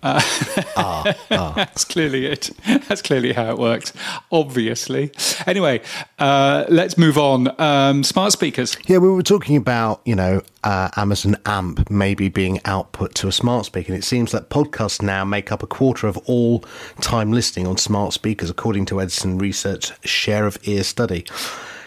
[0.00, 0.20] Uh,
[0.76, 1.52] ah, ah.
[1.56, 2.50] that's clearly it.
[2.88, 3.92] That's clearly how it works.
[4.30, 5.10] Obviously.
[5.46, 5.80] Anyway,
[6.18, 7.60] uh, let's move on.
[7.60, 8.76] Um, smart speakers.
[8.86, 13.32] Yeah, we were talking about you know uh, Amazon AMP maybe being output to a
[13.32, 16.60] smart speaker, and it seems that podcasts now make up a quarter of all
[17.00, 21.24] time listening on smart speakers, according to Edison Research Share of Ear study.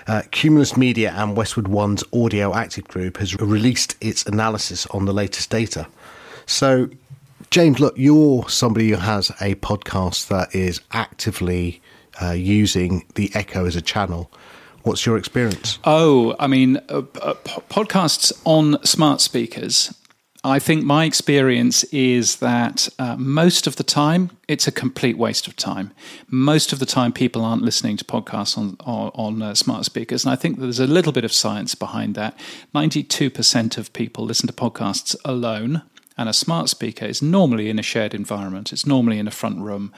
[0.07, 5.14] Uh, Cumulus Media and Westwood One's Audio Active Group has released its analysis on the
[5.14, 5.88] latest data.
[6.45, 6.89] So
[7.52, 11.82] James, look, you're somebody who has a podcast that is actively
[12.22, 14.32] uh, using the Echo as a channel.
[14.84, 15.78] What's your experience?
[15.84, 17.34] Oh, I mean, uh, uh,
[17.70, 19.93] podcasts on smart speakers.
[20.45, 25.45] I think my experience is that uh, most of the time it's a complete waste
[25.45, 25.91] of time.
[26.30, 30.24] Most of the time, people aren't listening to podcasts on on, on uh, smart speakers,
[30.24, 32.39] and I think there's a little bit of science behind that.
[32.74, 35.84] Ninety-two percent of people listen to podcasts alone,
[36.22, 38.72] and a smart speaker is normally in a shared environment.
[38.72, 39.91] It's normally in a front room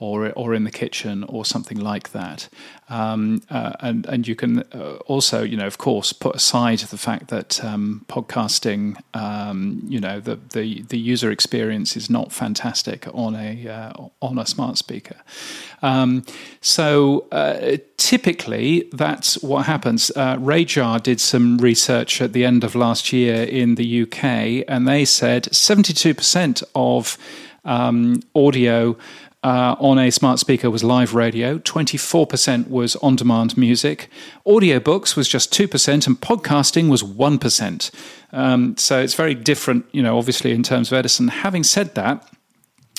[0.00, 2.48] or or in the kitchen or something like that.
[2.88, 6.98] Um, uh, and and you can uh, also, you know, of course, put aside the
[6.98, 13.06] fact that um, podcasting, um, you know, the, the the user experience is not fantastic
[13.12, 15.16] on a uh, on a smart speaker.
[15.82, 16.24] Um,
[16.60, 20.10] so uh, typically, that's what happens.
[20.16, 24.88] Uh, RAJAR did some research at the end of last year in the UK, and
[24.88, 27.18] they said seventy two percent of
[27.64, 28.96] um, audio
[29.42, 34.10] uh, on a smart speaker was live radio, 24% was on demand music,
[34.46, 37.90] audiobooks was just 2%, and podcasting was 1%.
[38.32, 41.28] Um, so it's very different, you know, obviously, in terms of Edison.
[41.28, 42.28] Having said that,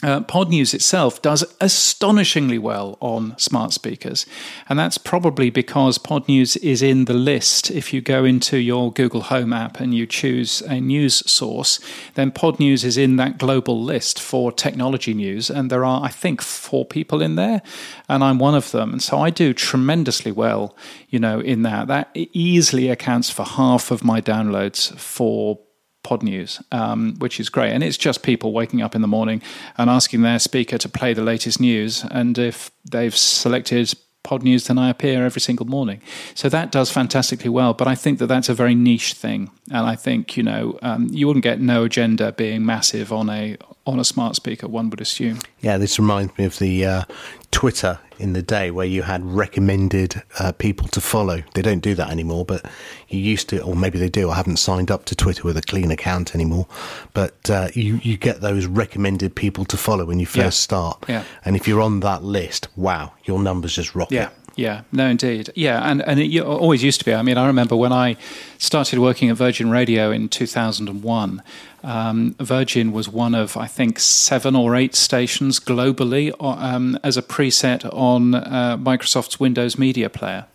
[0.03, 4.25] uh, Podnews itself does astonishingly well on smart speakers.
[4.67, 7.69] And that's probably because Pod News is in the list.
[7.69, 11.79] If you go into your Google Home app and you choose a news source,
[12.15, 15.49] then Pod News is in that global list for technology news.
[15.49, 17.61] And there are, I think, four people in there,
[18.09, 18.91] and I'm one of them.
[18.91, 20.75] And so I do tremendously well,
[21.09, 21.87] you know, in that.
[21.87, 25.59] That easily accounts for half of my downloads for
[26.03, 27.71] Podnews, um, which is great.
[27.71, 29.41] And it's just people waking up in the morning
[29.77, 32.03] and asking their speaker to play the latest news.
[32.09, 33.93] And if they've selected
[34.23, 36.01] Pod News, then I appear every single morning.
[36.35, 37.73] So that does fantastically well.
[37.73, 39.49] But I think that that's a very niche thing.
[39.71, 43.57] And I think, you know, um, you wouldn't get no agenda being massive on a
[43.87, 45.39] on a smart speaker, one would assume.
[45.59, 47.03] Yeah, this reminds me of the uh,
[47.51, 51.43] Twitter in the day where you had recommended uh, people to follow.
[51.53, 52.65] They don't do that anymore, but
[53.09, 54.29] you used to, or maybe they do.
[54.29, 56.67] I haven't signed up to Twitter with a clean account anymore,
[57.13, 60.49] but uh, you you get those recommended people to follow when you first Yeah.
[60.49, 61.05] start.
[61.09, 61.23] Yeah.
[61.45, 64.15] And if you're on that list, wow, your numbers just rocket.
[64.15, 67.13] Yeah, yeah, no, indeed, yeah, and and it always used to be.
[67.13, 68.17] I mean, I remember when I
[68.57, 71.41] started working at Virgin Radio in two thousand and one.
[71.83, 77.17] Um, Virgin was one of I think seven or eight stations globally uh, um, as
[77.17, 80.45] a preset on uh, Microsoft's Windows Media Player.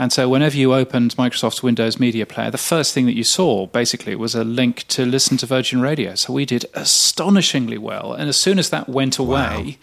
[0.00, 3.66] And so, whenever you opened Microsoft's Windows Media Player, the first thing that you saw
[3.66, 6.14] basically was a link to listen to Virgin Radio.
[6.14, 8.12] So, we did astonishingly well.
[8.12, 9.78] And as soon as that went away,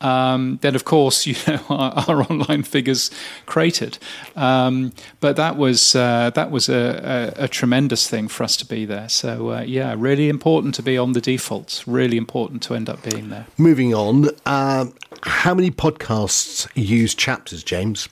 [0.00, 3.10] um, then of course you know our, our online figures
[3.46, 3.98] cratered.
[4.36, 8.66] Um, but that was uh, that was a, a, a tremendous thing for us to
[8.66, 9.08] be there.
[9.08, 11.86] So uh, yeah, really important to be on the defaults.
[11.86, 13.46] Really important to end up being there.
[13.58, 18.08] Moving on, um, how many podcasts use chapters, James?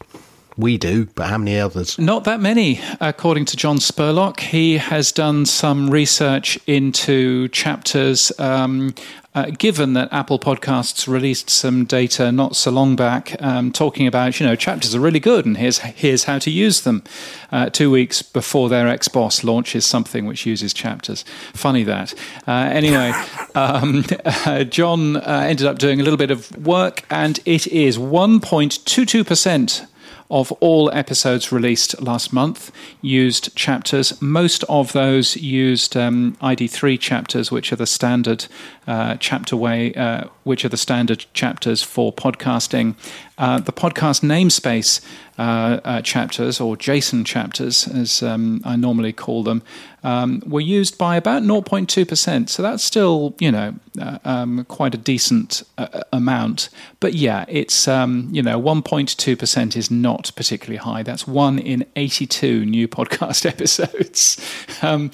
[0.58, 2.00] We do, but how many others?
[2.00, 4.40] Not that many, according to John Spurlock.
[4.40, 8.32] He has done some research into chapters.
[8.40, 8.92] Um,
[9.38, 14.40] uh, given that Apple Podcasts released some data not so long back, um, talking about
[14.40, 17.04] you know chapters are really good and here's here's how to use them.
[17.52, 21.24] Uh, two weeks before their ex boss launches something which uses chapters.
[21.54, 22.14] Funny that.
[22.48, 23.12] Uh, anyway,
[23.54, 27.96] um, uh, John uh, ended up doing a little bit of work, and it is
[27.96, 29.86] 1.22 percent
[30.30, 32.70] of all episodes released last month
[33.00, 34.20] used chapters.
[34.20, 38.46] Most of those used um, ID3 chapters, which are the standard
[38.86, 42.94] uh, chapter way, uh, which are the standard chapters for podcasting.
[43.38, 45.00] Uh, the podcast namespace
[45.38, 49.62] uh, uh, chapters, or JSON chapters, as um, I normally call them,
[50.02, 52.48] um, were used by about 0.2%.
[52.48, 56.70] So that's still, you know, uh, um, quite a decent uh, amount.
[56.98, 61.04] But yeah, it's, um, you know, 1.2% is not particularly high.
[61.04, 64.44] That's one in 82 new podcast episodes.
[64.82, 65.12] Um,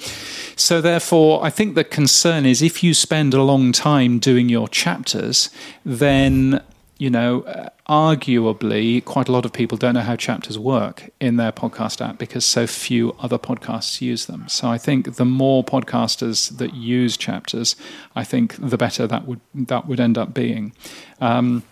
[0.55, 4.67] so therefore, I think the concern is if you spend a long time doing your
[4.67, 5.51] chapters,
[5.85, 6.63] then
[6.97, 7.41] you know,
[7.89, 12.17] arguably, quite a lot of people don't know how chapters work in their podcast app
[12.17, 14.47] because so few other podcasts use them.
[14.47, 17.75] So I think the more podcasters that use chapters,
[18.15, 20.73] I think the better that would that would end up being.
[21.19, 21.63] Um,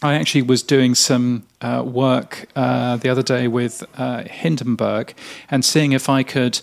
[0.00, 5.12] I actually was doing some uh, work uh, the other day with uh, Hindenburg
[5.50, 6.60] and seeing if I could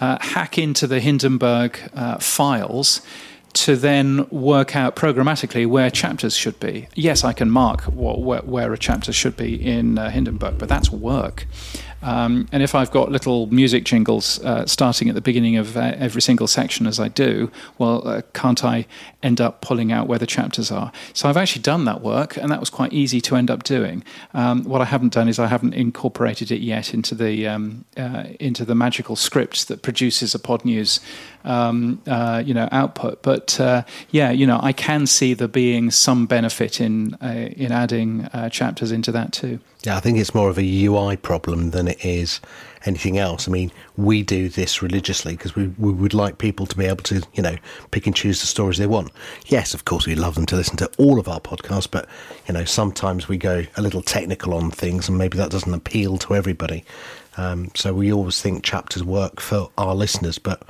[0.00, 3.02] uh, hack into the Hindenburg uh, files
[3.54, 6.88] to then work out programmatically where chapters should be.
[6.94, 10.68] Yes, I can mark what, where, where, a chapter should be in uh, Hindenburg, but
[10.68, 11.46] that's work.
[12.02, 15.94] Um, and if I've got little music jingles uh, starting at the beginning of uh,
[15.96, 18.86] every single section as I do, well, uh, can't I
[19.22, 20.92] end up pulling out where the chapters are?
[21.12, 24.04] So I've actually done that work, and that was quite easy to end up doing.
[24.32, 28.24] Um, what I haven't done is I haven't incorporated it yet into the um, uh,
[28.38, 31.00] into the magical script that produces a Podnews
[31.44, 33.22] um, uh, you know output.
[33.22, 38.28] But uh, yeah, you know I can see there being some benefit in in adding
[38.50, 39.58] chapters into that too.
[39.84, 42.40] Yeah, I think it's more of a UI problem than it is
[42.84, 43.46] anything else.
[43.46, 47.04] I mean, we do this religiously because we, we would like people to be able
[47.04, 47.56] to, you know,
[47.92, 49.12] pick and choose the stories they want.
[49.46, 52.08] Yes, of course, we love them to listen to all of our podcasts, but,
[52.46, 56.18] you know, sometimes we go a little technical on things and maybe that doesn't appeal
[56.18, 56.84] to everybody.
[57.36, 60.62] Um, so we always think chapters work for our listeners, but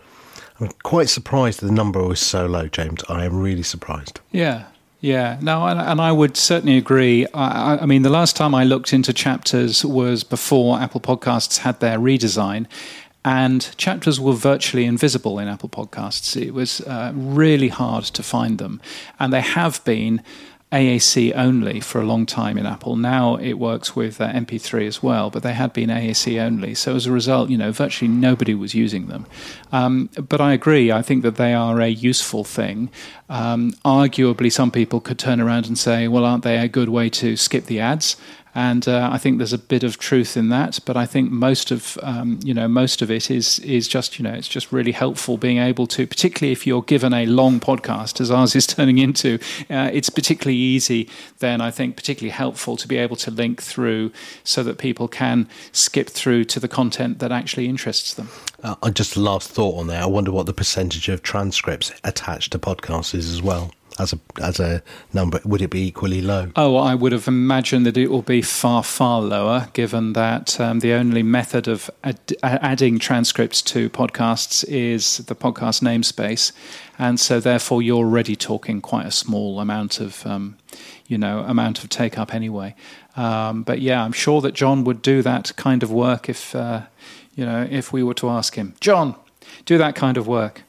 [0.61, 3.03] I'm quite surprised that the number was so low, James.
[3.09, 4.21] I am really surprised.
[4.33, 4.67] Yeah,
[5.01, 7.25] yeah, no, and, I would certainly agree.
[7.33, 11.79] I, I, mean, the last time I looked into chapters was before Apple Podcasts had
[11.79, 12.67] their redesign,
[13.25, 16.41] and chapters were virtually invisible in Apple Podcasts.
[16.41, 18.81] It was uh, really hard to find them,
[19.21, 20.23] and they have been.
[20.71, 22.95] AAC only for a long time in Apple.
[22.95, 26.75] Now it works with uh, MP3 as well, but they had been AAC only.
[26.75, 29.27] So as a result, you know, virtually nobody was using them.
[29.73, 30.93] Um, but I agree.
[30.93, 32.91] I think that they are a useful thing.
[33.31, 37.09] Um, arguably, some people could turn around and say, well, aren't they a good way
[37.11, 38.17] to skip the ads?
[38.55, 40.79] And uh, I think there's a bit of truth in that.
[40.85, 44.23] But I think most of um, you know most of it is is just you
[44.23, 48.21] know it's just really helpful being able to, particularly if you're given a long podcast
[48.21, 49.39] as ours is turning into,
[49.71, 51.09] uh, it's particularly easy.
[51.39, 54.13] Then I think particularly helpful to be able to link through
[54.45, 58.29] so that people can skip through to the content that actually interests them.
[58.63, 60.03] Uh, just last thought on there.
[60.03, 64.19] I wonder what the percentage of transcripts attached to podcasts is as well as a
[64.41, 64.83] as a
[65.13, 65.41] number?
[65.45, 66.51] Would it be equally low?
[66.57, 70.81] Oh, I would have imagined that it will be far far lower, given that um,
[70.81, 76.53] the only method of ad- adding transcripts to podcasts is the podcast namespace,
[76.99, 80.57] and so therefore you're already talking quite a small amount of um,
[81.07, 82.75] you know amount of take up anyway.
[83.17, 86.83] Um, but yeah, I'm sure that John would do that kind of work if uh,
[87.35, 89.17] you know if we were to ask him, John,
[89.65, 90.63] do that kind of work.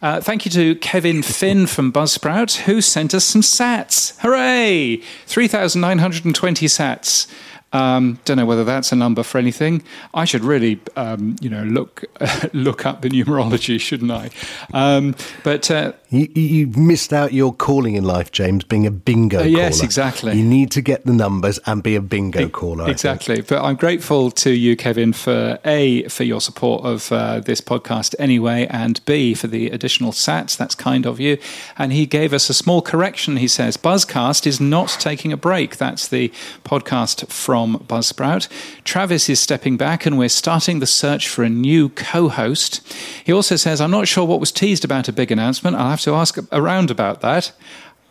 [0.00, 4.16] Uh, thank you to Kevin Finn from Buzzsprout, who sent us some sats.
[4.20, 5.02] Hooray!
[5.26, 7.26] 3,920 sats.
[7.72, 9.82] Um, don't know whether that's a number for anything.
[10.14, 12.04] I should really, um, you know, look
[12.54, 14.30] look up the numerology, shouldn't I?
[14.72, 15.14] Um,
[15.44, 19.40] but uh, you, you missed out your calling in life, James, being a bingo.
[19.40, 19.84] Uh, yes, caller.
[19.84, 20.36] exactly.
[20.38, 22.88] You need to get the numbers and be a bingo e- caller.
[22.88, 23.42] Exactly.
[23.42, 28.14] But I'm grateful to you, Kevin, for a for your support of uh, this podcast
[28.18, 30.56] anyway, and b for the additional sats.
[30.56, 31.36] That's kind of you.
[31.76, 33.36] And he gave us a small correction.
[33.36, 35.76] He says Buzzcast is not taking a break.
[35.76, 36.30] That's the
[36.64, 38.46] podcast from from Buzzsprout.
[38.84, 42.80] Travis is stepping back and we're starting the search for a new co host.
[43.24, 45.76] He also says, I'm not sure what was teased about a big announcement.
[45.76, 47.50] I'll have to ask around about that.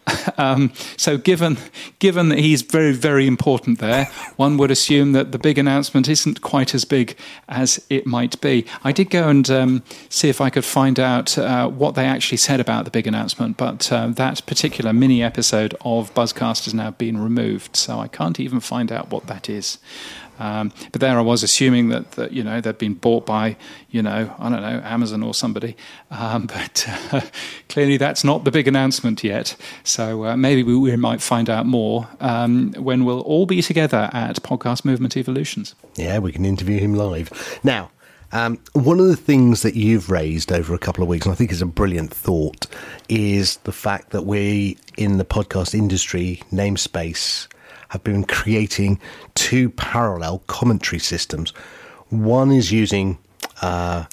[0.40, 1.58] Um, so, given
[1.98, 4.06] given that he's very very important there,
[4.36, 7.18] one would assume that the big announcement isn't quite as big
[7.50, 8.66] as it might be.
[8.84, 12.38] I did go and um, see if I could find out uh, what they actually
[12.38, 16.92] said about the big announcement, but uh, that particular mini episode of Buzzcast has now
[16.92, 19.80] been removed, so I can't even find out what that is.
[20.40, 23.58] Um, but there I was assuming that, that, you know they'd been bought by
[23.90, 25.76] you know I don't know Amazon or somebody,
[26.12, 27.22] um, but uh,
[27.70, 29.56] clearly that's not the big announcement yet.
[29.84, 34.10] So uh, maybe we, we, might find out more um, when we'll all be together
[34.14, 35.76] at Podcast Movement Evolutions.
[35.96, 37.92] Yeah, we can interview him live now.
[38.32, 41.36] Um, one of the things that you've raised over a couple of weeks, and I
[41.36, 42.68] think is a brilliant thought,
[43.08, 47.48] is the fact that we in the podcast industry namespace
[47.90, 49.00] have been creating
[49.36, 51.52] two parallel commentary systems.
[52.10, 53.18] One is using
[53.62, 54.06] uh,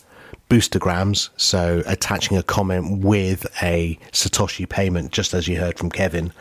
[0.51, 6.33] boostergrams, so attaching a comment with a Satoshi payment, just as you heard from Kevin.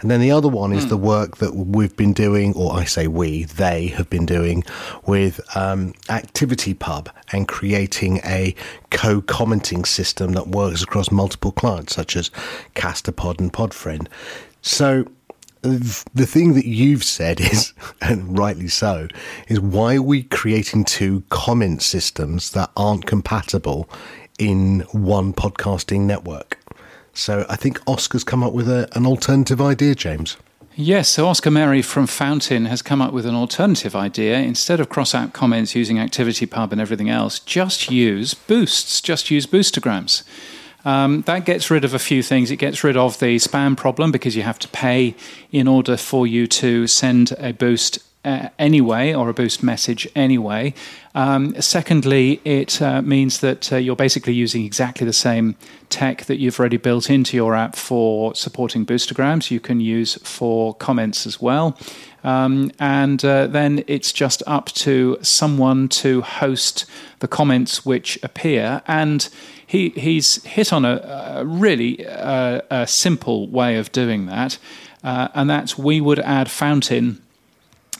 [0.00, 0.90] And then the other one is mm.
[0.90, 4.62] the work that we've been doing, or I say we, they have been doing
[5.06, 8.54] with um, ActivityPub and creating a
[8.90, 12.30] co commenting system that works across multiple clients, such as
[12.74, 14.08] Castopod and Podfriend.
[14.60, 15.06] So
[15.66, 19.08] the thing that you've said is, and rightly so,
[19.48, 23.88] is why are we creating two comment systems that aren't compatible
[24.38, 26.58] in one podcasting network?
[27.14, 30.36] So I think Oscar's come up with a, an alternative idea, James.
[30.78, 34.36] Yes, so Oscar Merry from Fountain has come up with an alternative idea.
[34.36, 39.46] Instead of cross out comments using ActivityPub and everything else, just use boosts, just use
[39.46, 40.22] boostergrams.
[40.86, 42.52] Um, that gets rid of a few things.
[42.52, 45.16] It gets rid of the spam problem because you have to pay
[45.50, 50.74] in order for you to send a boost uh, anyway or a boost message anyway.
[51.14, 55.54] Um, secondly, it uh, means that uh, you're basically using exactly the same
[55.88, 59.50] tech that you've already built into your app for supporting boostergrams.
[59.50, 61.78] You can use for comments as well.
[62.24, 66.84] Um, and uh, then it's just up to someone to host
[67.20, 68.82] the comments which appear.
[68.88, 69.28] And
[69.66, 70.96] he he's hit on a,
[71.38, 74.58] a really uh, a simple way of doing that,
[75.02, 77.20] uh, and that's we would add Fountain,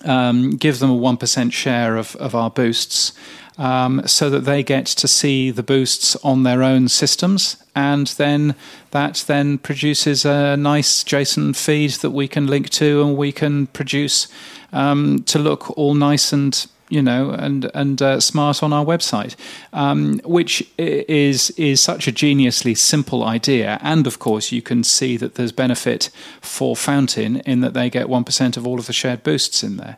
[0.07, 3.13] um, give them a one percent share of of our boosts.
[3.59, 8.55] Um, so that they get to see the boosts on their own systems, and then
[8.91, 13.67] that then produces a nice JSON feed that we can link to, and we can
[13.69, 14.29] produce
[14.75, 19.37] um, to look all nice and you know, and and uh, smart on our website,
[19.73, 23.79] um, which is is such a geniusly simple idea.
[23.83, 26.11] And of course, you can see that there's benefit
[26.41, 29.77] for Fountain in that they get one percent of all of the shared boosts in
[29.77, 29.97] there.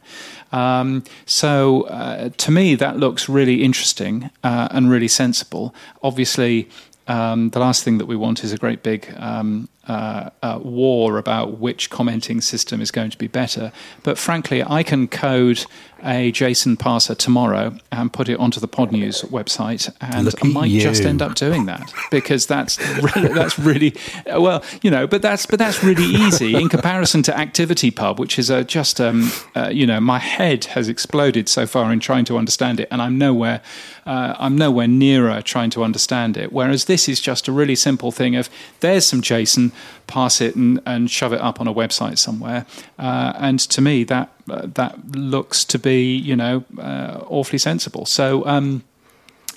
[0.53, 5.75] Um, so uh, to me, that looks really interesting uh, and really sensible.
[6.03, 6.69] Obviously.
[7.11, 11.17] Um, the last thing that we want is a great big um, uh, uh, war
[11.17, 13.73] about which commenting system is going to be better.
[14.03, 15.65] But frankly, I can code
[16.05, 20.71] a JSON parser tomorrow and put it onto the Pod News website, and I might
[20.71, 23.95] just end up doing that because that's really, that's really
[24.27, 25.07] well, you know.
[25.07, 29.31] But that's but that's really easy in comparison to ActivityPub, which is a just um,
[29.57, 33.03] uh, you know my head has exploded so far in trying to understand it, and
[33.03, 33.61] I'm nowhere
[34.09, 36.53] uh, I'm nowhere nearer trying to understand it.
[36.53, 38.49] Whereas this is just a really simple thing of
[38.81, 39.71] there's some JSON
[40.09, 42.67] pass it and, and shove it up on a website somewhere.
[42.99, 48.07] Uh, and to me, that uh, that looks to be you know uh, awfully sensible.
[48.07, 48.45] So.
[48.47, 48.83] Um,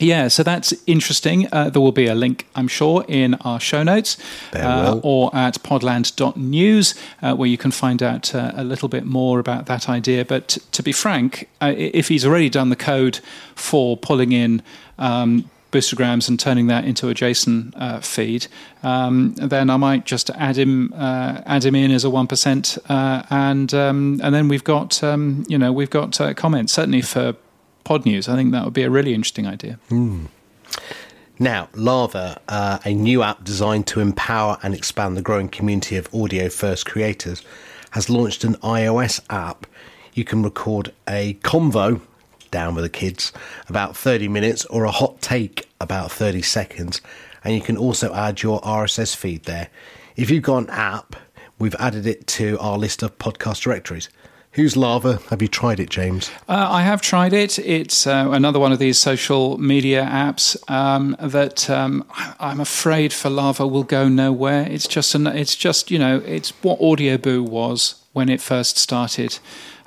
[0.01, 1.47] yeah, so that's interesting.
[1.51, 4.17] Uh, there will be a link, I'm sure, in our show notes
[4.51, 9.37] uh, or at podland.news uh, where you can find out uh, a little bit more
[9.37, 10.25] about that idea.
[10.25, 13.19] But to be frank, uh, if he's already done the code
[13.53, 14.63] for pulling in
[14.97, 18.47] um, boostergrams and turning that into a JSON uh, feed,
[18.83, 22.77] um, then I might just add him uh, add him in as a one percent,
[22.89, 27.01] uh, and um, and then we've got um, you know we've got uh, comments certainly
[27.01, 27.35] for
[27.83, 28.27] pod news.
[28.27, 29.79] I think that would be a really interesting idea.
[29.89, 30.27] Mm.
[31.39, 36.07] Now, Lava, uh, a new app designed to empower and expand the growing community of
[36.13, 37.41] audio first creators,
[37.91, 39.65] has launched an iOS app.
[40.13, 42.01] You can record a convo
[42.51, 43.31] down with the kids,
[43.67, 47.01] about 30 minutes, or a hot take, about 30 seconds.
[47.43, 49.69] And you can also add your RSS feed there.
[50.15, 51.15] If you've got an app,
[51.57, 54.09] we've added it to our list of podcast directories.
[54.55, 55.21] Who's Lava?
[55.29, 56.29] Have you tried it, James?
[56.49, 57.57] Uh, I have tried it.
[57.57, 62.05] It's uh, another one of these social media apps um, that um,
[62.37, 64.67] I'm afraid for Lava will go nowhere.
[64.69, 69.39] It's just an, it's just you know it's what Audioboo was when it first started.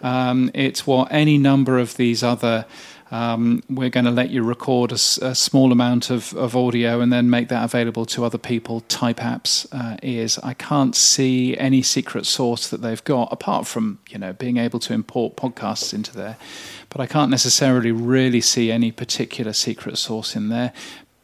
[0.05, 2.67] Um, it's what any number of these other.
[3.11, 7.13] Um, we're going to let you record a, a, small amount of, of audio and
[7.13, 10.39] then make that available to other people type apps uh, is.
[10.39, 14.81] I can't see any secret source that they've got apart from you know being able
[14.81, 16.37] to import podcasts into there,
[16.89, 20.73] but I can't necessarily really see any particular secret source in there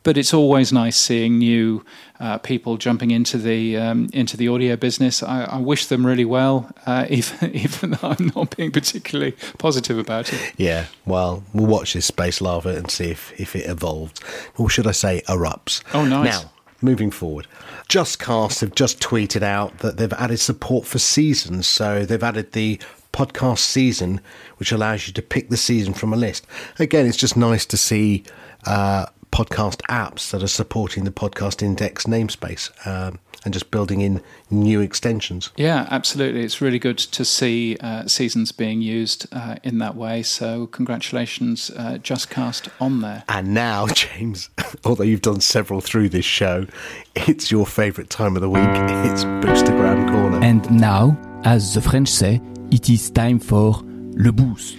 [0.02, 1.84] but it's always nice seeing new
[2.18, 5.22] uh, people jumping into the um, into the audio business.
[5.22, 9.98] I, I wish them really well, uh, even even though I'm not being particularly positive
[9.98, 10.52] about it.
[10.56, 14.20] Yeah, well, we'll watch this space lava and see if if it evolves,
[14.56, 15.82] or should I say, erupts.
[15.94, 16.42] Oh, nice.
[16.42, 17.46] Now, moving forward.
[17.88, 21.66] JustCast have just tweeted out that they've added support for seasons.
[21.66, 22.80] So they've added the
[23.12, 24.20] podcast season,
[24.58, 26.46] which allows you to pick the season from a list.
[26.78, 28.24] Again, it's just nice to see
[28.66, 34.20] uh, podcast apps that are supporting the podcast index namespace um, and just building in
[34.50, 35.50] new extensions.
[35.56, 36.42] Yeah, absolutely.
[36.42, 40.22] It's really good to see uh, seasons being used uh, in that way.
[40.22, 43.24] So, congratulations, uh, JustCast, on there.
[43.28, 44.50] And now, James,
[44.84, 46.66] although you've done several through this show,
[47.14, 48.68] it's your favourite time of the week.
[49.10, 50.40] It's Boostergram Corner.
[50.42, 54.76] And now, as the French say, it is time for Le Boost.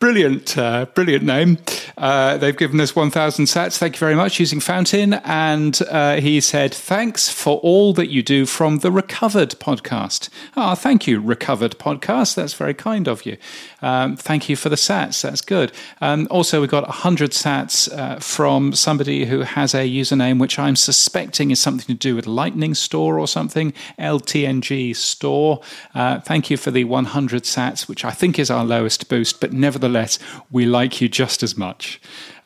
[0.00, 1.58] Brilliant, uh, brilliant name.
[1.98, 3.76] Uh, they've given us 1,000 sats.
[3.76, 5.12] Thank you very much using Fountain.
[5.24, 10.30] And uh, he said, Thanks for all that you do from the Recovered podcast.
[10.56, 12.34] Ah, oh, thank you, Recovered podcast.
[12.34, 13.36] That's very kind of you.
[13.82, 15.22] Um, thank you for the sats.
[15.22, 15.72] That's good.
[16.00, 20.76] Um, also, we got 100 sats uh, from somebody who has a username which I'm
[20.76, 25.60] suspecting is something to do with Lightning Store or something, LTNG Store.
[25.94, 29.52] Uh, thank you for the 100 sats, which I think is our lowest boost, but
[29.52, 30.18] nevertheless, nevertheless,
[30.50, 32.00] we like you just as much.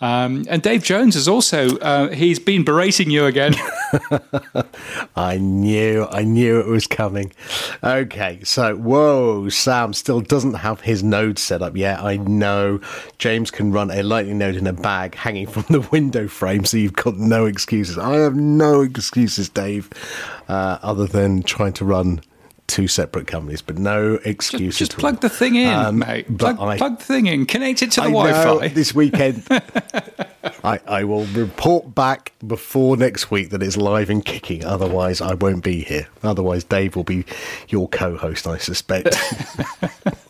[0.04, 3.54] Um, and Dave Jones has also, uh, he's been berating you again.
[5.16, 7.32] I knew, I knew it was coming.
[7.82, 12.00] Okay, so, whoa, Sam still doesn't have his node set up yet.
[12.00, 12.80] I know
[13.16, 16.76] James can run a lightning node in a bag hanging from the window frame, so
[16.76, 17.96] you've got no excuses.
[17.96, 19.88] I have no excuses, Dave,
[20.48, 22.20] uh, other than trying to run
[22.66, 24.78] two separate companies, but no excuses.
[24.78, 26.38] Just, just plug the thing in, um, mate.
[26.38, 27.46] Plug, I, plug, the thing in.
[27.46, 28.68] Connect it to the I Wi-Fi.
[28.68, 29.46] this weekend,
[30.64, 34.64] I, I will report back before next week that it's live and kicking.
[34.64, 36.08] Otherwise, I won't be here.
[36.22, 37.24] Otherwise, Dave will be
[37.68, 39.16] your co-host, I suspect.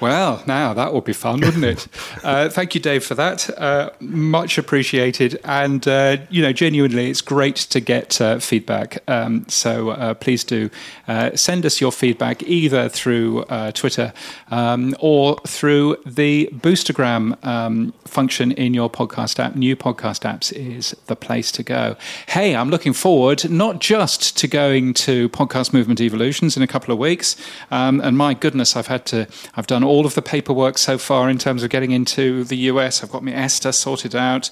[0.00, 1.88] Well, now that would be fun, wouldn't it?
[2.24, 3.48] uh, thank you, Dave, for that.
[3.58, 5.40] Uh, much appreciated.
[5.44, 9.02] And, uh, you know, genuinely, it's great to get uh, feedback.
[9.08, 10.68] Um, so uh, please do
[11.08, 14.12] uh, send us your feedback either through Twitter
[14.50, 19.56] um, or through the Boostergram um, function in your podcast app.
[19.56, 21.96] New podcast apps is the place to go.
[22.28, 26.92] Hey, I'm looking forward not just to going to Podcast Movement Evolutions in a couple
[26.92, 27.36] of weeks.
[27.70, 31.30] Um, and my goodness, I've had to, I've done all of the paperwork so far
[31.30, 33.02] in terms of getting into the US.
[33.02, 34.50] I've got my ESTA sorted out.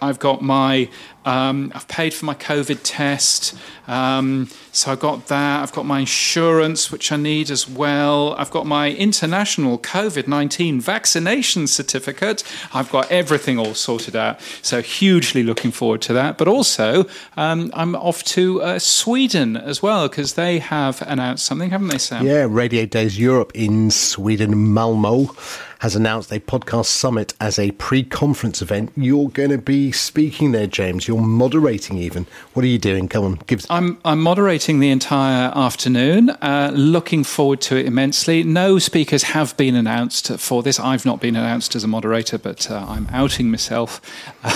[0.00, 0.88] I've got my
[1.26, 3.54] um, I've paid for my COVID test.
[3.88, 5.62] Um, so I've got that.
[5.62, 8.34] I've got my insurance, which I need as well.
[8.38, 12.44] I've got my international COVID 19 vaccination certificate.
[12.72, 14.40] I've got everything all sorted out.
[14.62, 16.38] So hugely looking forward to that.
[16.38, 21.70] But also, um, I'm off to uh, Sweden as well because they have announced something,
[21.70, 22.24] haven't they, Sam?
[22.24, 25.34] Yeah, Radio Days Europe in Sweden, Malmo
[25.80, 28.92] has announced a podcast summit as a pre-conference event.
[28.96, 31.06] You're going to be speaking there, James.
[31.06, 32.26] You're moderating even.
[32.54, 33.08] What are you doing?
[33.08, 33.60] Come on, give.
[33.60, 36.30] Us- I'm I'm moderating the entire afternoon.
[36.30, 38.42] Uh, looking forward to it immensely.
[38.42, 40.80] No speakers have been announced for this.
[40.80, 44.00] I've not been announced as a moderator, but uh, I'm outing myself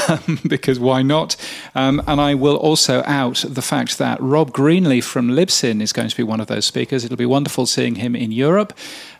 [0.08, 1.36] um, because why not?
[1.74, 6.08] Um, and I will also out the fact that Rob Greenlee from Libsyn is going
[6.08, 7.04] to be one of those speakers.
[7.04, 8.72] It'll be wonderful seeing him in Europe.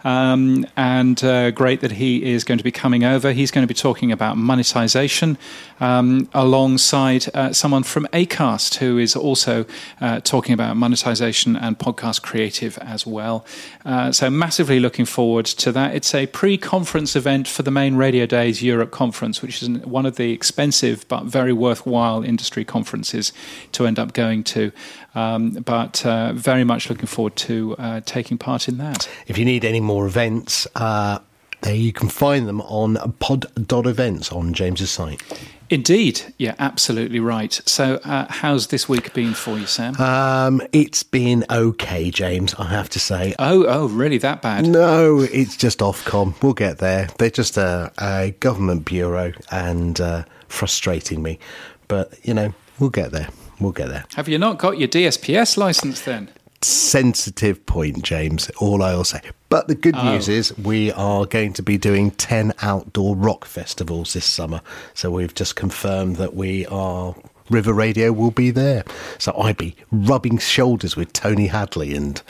[0.05, 3.32] Um, and uh, great that he is going to be coming over.
[3.32, 5.36] He's going to be talking about monetization
[5.80, 9.66] um, alongside uh, someone from Acast who is also
[10.01, 13.44] uh, talking about monetization and podcast creative as well.
[13.84, 15.94] Uh, so, massively looking forward to that.
[15.94, 20.07] It's a pre conference event for the main Radio Days Europe conference, which is one
[20.07, 23.32] of the expensive but very worthwhile industry conferences
[23.72, 24.72] to end up going to.
[25.14, 29.09] Um, but uh, very much looking forward to uh, taking part in that.
[29.26, 31.18] If you need any more events, uh,
[31.62, 35.22] there you can find them on pod.events on James's site.
[35.68, 37.61] Indeed, yeah, absolutely right.
[37.64, 39.95] So, uh, how's this week been for you, Sam?
[40.01, 42.55] Um, it's been okay, James.
[42.55, 43.36] I have to say.
[43.38, 44.18] Oh, oh, really?
[44.18, 44.66] That bad?
[44.66, 46.34] No, it's just Ofcom.
[46.43, 47.09] We'll get there.
[47.18, 51.38] They're just a, a government bureau and uh, frustrating me,
[51.86, 53.28] but you know, we'll get there.
[53.61, 54.07] We'll get there.
[54.16, 56.30] Have you not got your DSPS license then?
[56.63, 58.51] Sensitive point, James.
[58.59, 59.21] All I'll say.
[59.49, 60.13] But the good oh.
[60.13, 64.61] news is we are going to be doing 10 outdoor rock festivals this summer.
[64.95, 67.15] So we've just confirmed that we are
[67.49, 68.85] River Radio will be there.
[69.19, 72.23] So I'd be rubbing shoulders with Tony Hadley and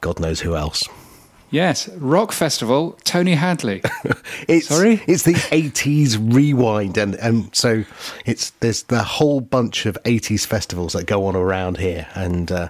[0.00, 0.82] God knows who else.
[1.50, 3.82] Yes, rock festival, Tony Hadley.
[4.48, 7.84] it's, Sorry, it's the '80s rewind, and and so
[8.26, 12.68] it's there's the whole bunch of '80s festivals that go on around here, and uh,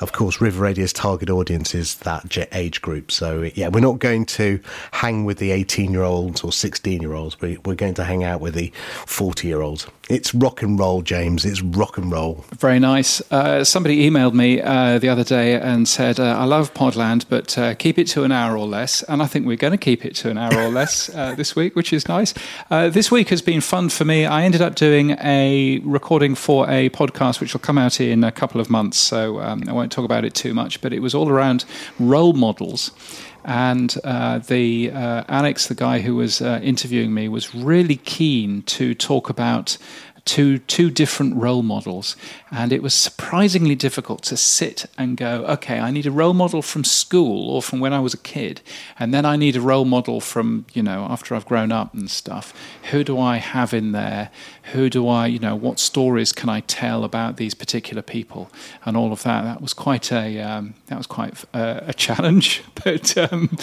[0.00, 3.10] of course, River Radio's target audience is that jet age group.
[3.10, 4.60] So, yeah, we're not going to
[4.92, 7.40] hang with the 18 year olds or 16 year olds.
[7.40, 8.72] We're going to hang out with the
[9.06, 9.86] 40 year olds.
[10.10, 11.46] It's rock and roll, James.
[11.46, 12.44] It's rock and roll.
[12.58, 13.22] Very nice.
[13.32, 17.56] Uh, somebody emailed me uh, the other day and said, uh, I love Podland, but
[17.56, 19.02] uh, keep it to an hour or less.
[19.04, 21.56] And I think we're going to keep it to an hour or less uh, this
[21.56, 22.34] week, which is nice.
[22.70, 24.26] Uh, this week has been fun for me.
[24.26, 28.32] I ended up doing a recording for a podcast, which will come out in a
[28.32, 28.98] couple of months.
[28.98, 31.64] So um, I won't talk about it too much, but it was all around
[31.98, 32.90] role models.
[33.44, 38.62] And uh, the uh, Alex, the guy who was uh, interviewing me, was really keen
[38.62, 39.76] to talk about
[40.24, 42.16] two two different role models,
[42.50, 46.62] and it was surprisingly difficult to sit and go, okay, I need a role model
[46.62, 48.62] from school or from when I was a kid,
[48.98, 52.10] and then I need a role model from you know after I've grown up and
[52.10, 52.54] stuff.
[52.90, 54.30] Who do I have in there?
[54.72, 58.50] Who do I you know what stories can I tell about these particular people
[58.84, 59.42] and all of that?
[59.44, 63.56] That was quite a um, that was quite a, a challenge, but um,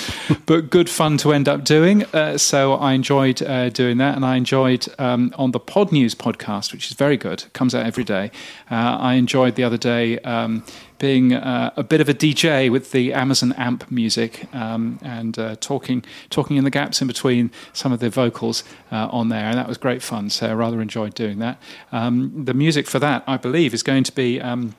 [0.46, 2.06] but good fun to end up doing.
[2.14, 6.14] Uh, so I enjoyed uh, doing that, and I enjoyed um, on the Pod News
[6.14, 7.44] podcast podcast, which is very good.
[7.44, 8.32] It comes out every day.
[8.70, 10.64] Uh, I enjoyed the other day um,
[11.00, 15.56] being uh, a bit of a DJ with the Amazon Amp music um, and uh,
[15.60, 19.58] talking talking in the gaps in between some of the vocals uh, on there, and
[19.58, 20.30] that was great fun.
[20.30, 21.62] So I rather enjoyed doing that.
[21.92, 24.42] Um, the music for that, I believe, is going to be.
[24.42, 24.76] Um,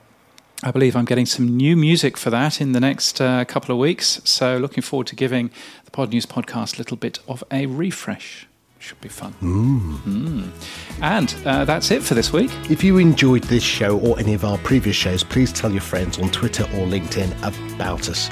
[0.65, 3.79] I believe I'm getting some new music for that in the next uh, couple of
[3.79, 4.21] weeks.
[4.23, 5.51] So, looking forward to giving
[5.83, 8.47] the Pod News podcast a little bit of a refresh.
[8.83, 9.33] Should be fun.
[9.41, 9.97] Mm.
[9.99, 10.49] Mm.
[11.01, 12.51] And uh, that's it for this week.
[12.69, 16.19] If you enjoyed this show or any of our previous shows, please tell your friends
[16.19, 18.29] on Twitter or LinkedIn about us.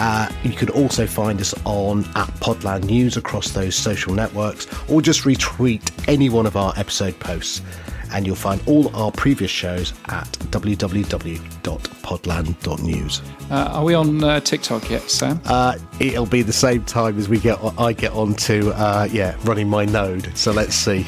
[0.00, 5.00] Uh, you can also find us on at Podland News across those social networks, or
[5.02, 7.62] just retweet any one of our episode posts.
[8.12, 13.22] And you'll find all our previous shows at www.podland.news.
[13.50, 15.40] Uh, are we on uh, TikTok yet, Sam?
[15.44, 17.58] Uh, it'll be the same time as we get.
[17.78, 20.36] I get on to uh, yeah, running my node.
[20.36, 21.06] So let's see.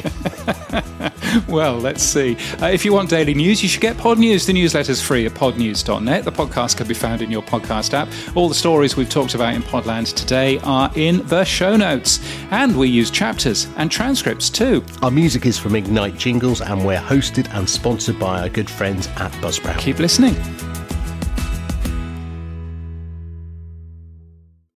[1.49, 2.37] well, let's see.
[2.61, 4.47] Uh, if you want daily news, you should get Pod News.
[4.47, 6.25] The newsletter's free at podnews.net.
[6.25, 8.09] The podcast can be found in your podcast app.
[8.37, 12.77] All the stories we've talked about in Podland today are in the show notes, and
[12.77, 14.85] we use chapters and transcripts too.
[15.03, 19.09] Our music is from Ignite Jingles, and we're hosted and sponsored by our good friends
[19.17, 19.79] at Buzzsprout.
[19.79, 20.35] Keep listening.